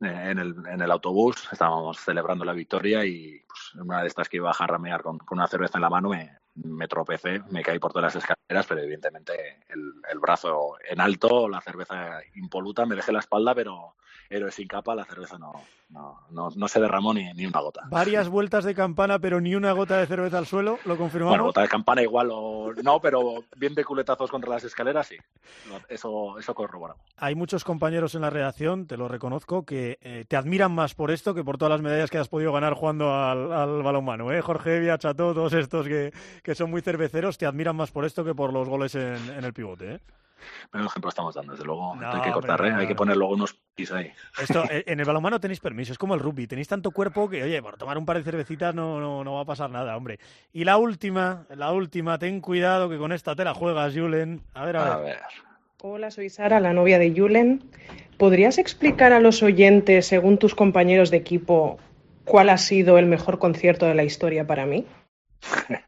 [0.01, 1.49] en, el, en el autobús.
[1.51, 5.38] Estábamos celebrando la victoria y pues, una de estas que iba a jarramear con, con
[5.38, 8.81] una cerveza en la mano me, me tropecé, me caí por todas las escaleras, pero
[8.81, 13.95] evidentemente el, brazo en alto, la cerveza impoluta, me dejé la espalda, pero
[14.31, 15.53] héroe sin capa, la cerveza no,
[15.95, 17.82] no, no, no se derramó ni, ni una gota.
[17.88, 21.30] Varias vueltas de campana, pero ni una gota de cerveza al suelo, lo confirmamos.
[21.30, 25.16] Bueno, gota de campana igual o no, pero bien de culetazos contra las escaleras, sí.
[25.88, 27.01] Eso, eso corroboramos.
[27.16, 31.12] Hay muchos compañeros en la redacción, te lo reconozco, que eh, te admiran más por
[31.12, 34.32] esto que por todas las medallas que has podido ganar jugando al, al balonmano.
[34.32, 34.40] ¿eh?
[34.40, 38.24] Jorge Evia, Chato, todos estos que, que son muy cerveceros, te admiran más por esto
[38.24, 39.95] que por los goles en, en el pivote.
[39.95, 40.01] ¿eh?
[40.72, 41.95] Menos ejemplo estamos dando, desde luego.
[41.97, 42.72] No, hay que cortar, hombre, ¿eh?
[42.72, 44.12] no, Hay que poner luego unos pis ahí.
[44.41, 47.43] Esto, eh, en el balonmano tenéis permiso, es como el rugby, tenéis tanto cuerpo que,
[47.43, 50.18] oye, por tomar un par de cervecitas no, no, no va a pasar nada, hombre.
[50.53, 54.43] Y la última, la última, ten cuidado que con esta te la juegas, Julen.
[54.55, 54.93] A ver, a ver.
[54.93, 55.20] A ver.
[55.82, 57.62] Hola, soy Sara, la novia de Julen.
[58.16, 61.78] ¿Podrías explicar a los oyentes, según tus compañeros de equipo,
[62.24, 64.87] cuál ha sido el mejor concierto de la historia para mí?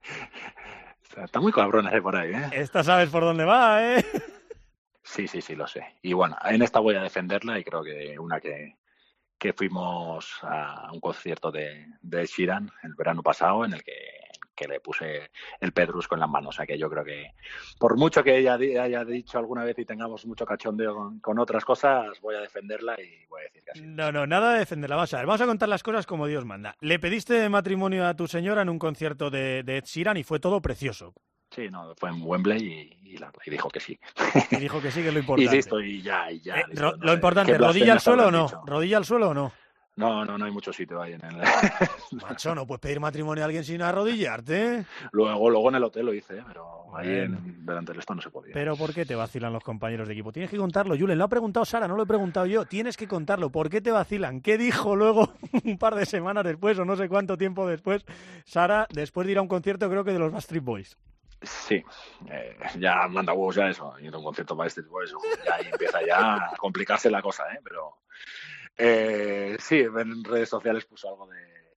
[1.16, 2.50] Está muy cabrón ese por ahí, ¿eh?
[2.52, 4.04] Esta sabes por dónde va, ¿eh?
[5.06, 5.86] Sí, sí, sí, lo sé.
[6.02, 8.76] Y bueno, en esta voy a defenderla y creo que una que,
[9.38, 13.92] que fuimos a un concierto de, de Sheeran el verano pasado en el que,
[14.52, 15.30] que le puse
[15.60, 16.48] el pedrusco en las manos.
[16.48, 17.34] O sea que yo creo que
[17.78, 21.64] por mucho que ella haya dicho alguna vez y tengamos mucho cachondeo con, con otras
[21.64, 23.82] cosas, voy a defenderla y voy a decir que así.
[23.82, 24.96] No, no, nada de defenderla.
[24.96, 26.74] Vamos a ver, vamos a contar las cosas como Dios manda.
[26.80, 30.40] Le pediste matrimonio a tu señora en un concierto de, de Ed Sheeran y fue
[30.40, 31.14] todo precioso.
[31.56, 32.62] Sí, no, fue en Wembley
[33.02, 33.98] y, y la- y dijo que sí.
[34.50, 35.86] Y dijo que sí, que es lo importante.
[35.86, 36.56] Y ya, y ya.
[36.60, 38.42] Eh, listo, ro- no lo sé, importante, ¿qué ¿rodilla al suelo o no?
[38.44, 38.62] dicho?
[38.66, 39.52] ¿Rodilla al suelo o no?
[39.96, 41.36] No, no, no hay mucho sitio ahí en el...
[42.22, 44.84] Macho, no puedes pedir matrimonio a alguien sin arrodillarte.
[45.12, 46.42] luego, luego en el hotel lo hice, ¿eh?
[46.46, 48.52] pero ahí en, delante del esto no se podía.
[48.52, 50.32] Pero ¿por qué te vacilan los compañeros de equipo?
[50.32, 51.16] Tienes que contarlo, Julen.
[51.16, 52.66] Lo ha preguntado Sara, no lo he preguntado yo.
[52.66, 53.48] Tienes que contarlo.
[53.48, 54.42] ¿Por qué te vacilan?
[54.42, 55.32] ¿Qué dijo luego,
[55.64, 58.04] un par de semanas después o no sé cuánto tiempo después,
[58.44, 60.98] Sara, después de ir a un concierto, creo que de los Backstreet Boys?
[61.46, 61.82] Sí,
[62.30, 65.12] eh, ya manda huevos ya eso, a un concierto para este Boys,
[65.44, 67.60] ya ahí empieza ya a complicarse la cosa, ¿eh?
[67.62, 67.98] Pero
[68.76, 71.28] eh, sí, en redes sociales puso algo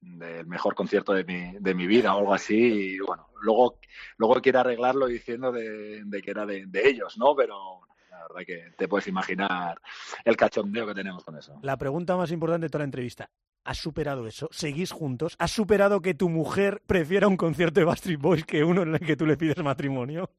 [0.02, 2.96] del mejor concierto de mi, de mi vida o algo así.
[2.96, 3.80] Y bueno, luego,
[4.18, 7.36] luego quiere arreglarlo diciendo de, que era de, ellos, ¿no?
[7.36, 9.80] Pero la verdad que te puedes imaginar
[10.26, 11.58] el cachondeo que tenemos con eso.
[11.62, 13.30] La pregunta más importante de toda la entrevista.
[13.70, 14.50] ¿Has superado eso?
[14.52, 15.36] ¿Seguís juntos?
[15.38, 19.00] ¿Has superado que tu mujer prefiera un concierto de Backstreet Boys que uno en el
[19.00, 20.32] que tú le pides matrimonio?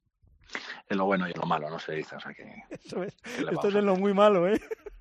[0.88, 2.16] En lo bueno y lo malo, no se dice.
[2.16, 3.16] O sea que, Eso es.
[3.38, 4.60] Esto es en lo muy malo, ¿eh?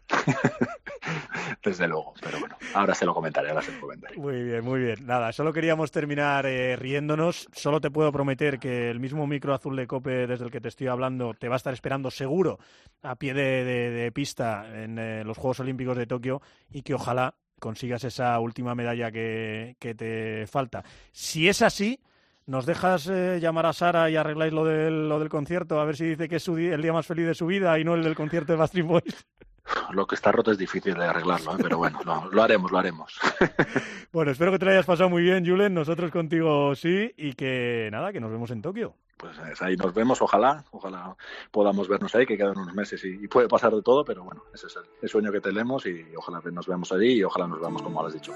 [1.63, 4.15] Desde luego, pero bueno, ahora se lo comentaré, ahora se lo comentaré.
[4.15, 5.07] Muy bien, muy bien.
[5.07, 7.47] Nada, solo queríamos terminar eh, riéndonos.
[7.51, 10.67] Solo te puedo prometer que el mismo micro azul de Cope desde el que te
[10.67, 12.59] estoy hablando te va a estar esperando seguro
[13.01, 18.03] a pie de, pista en eh, los Juegos Olímpicos de Tokio y que ojalá consigas
[18.03, 20.83] esa última medalla que, te falta.
[21.11, 21.99] Si es así,
[22.45, 25.79] ¿Nos dejas eh, llamar a Sara y arregláis lo del, lo del concierto?
[25.79, 27.93] A ver si dice que es el día más feliz de su vida y no
[27.93, 29.27] el del concierto de Bastard Boys.
[29.91, 31.59] Lo que está roto es difícil de arreglarlo, ¿eh?
[31.61, 31.99] pero bueno,
[32.31, 33.19] lo, haremos, lo haremos.
[34.11, 35.73] bueno, espero que te lo hayas pasado muy bien, Julen.
[35.73, 38.95] Nosotros contigo sí, y que nada, que nos vemos en Tokio.
[39.17, 41.13] Pues ahí nos vemos, ojalá, ojalá
[41.51, 44.67] podamos vernos ahí, que quedan unos meses y, puede pasar de todo, pero bueno, ese
[44.67, 48.01] es el, sueño que tenemos y ojalá nos vemos allí y ojalá nos veamos como
[48.01, 48.33] lo has dicho.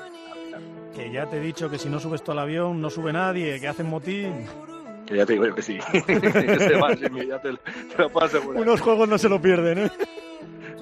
[0.94, 3.62] Que ya te he dicho que si no subes tú al avión, no sube nadie,
[3.62, 4.46] que hacen motín.
[5.06, 5.80] Que ya te digo yo que sí.
[6.06, 7.52] que se va, ya te,
[7.98, 8.62] lo puedo asegurar.
[8.62, 9.92] Unos juegos no se lo pierden, ¿eh?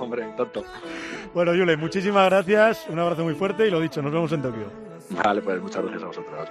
[0.02, 0.64] Hombre, tanto.
[1.34, 4.66] Bueno, Yule, muchísimas gracias, un abrazo muy fuerte y lo dicho, nos vemos en Tokio.
[5.24, 6.50] Vale, pues muchas gracias a vosotros.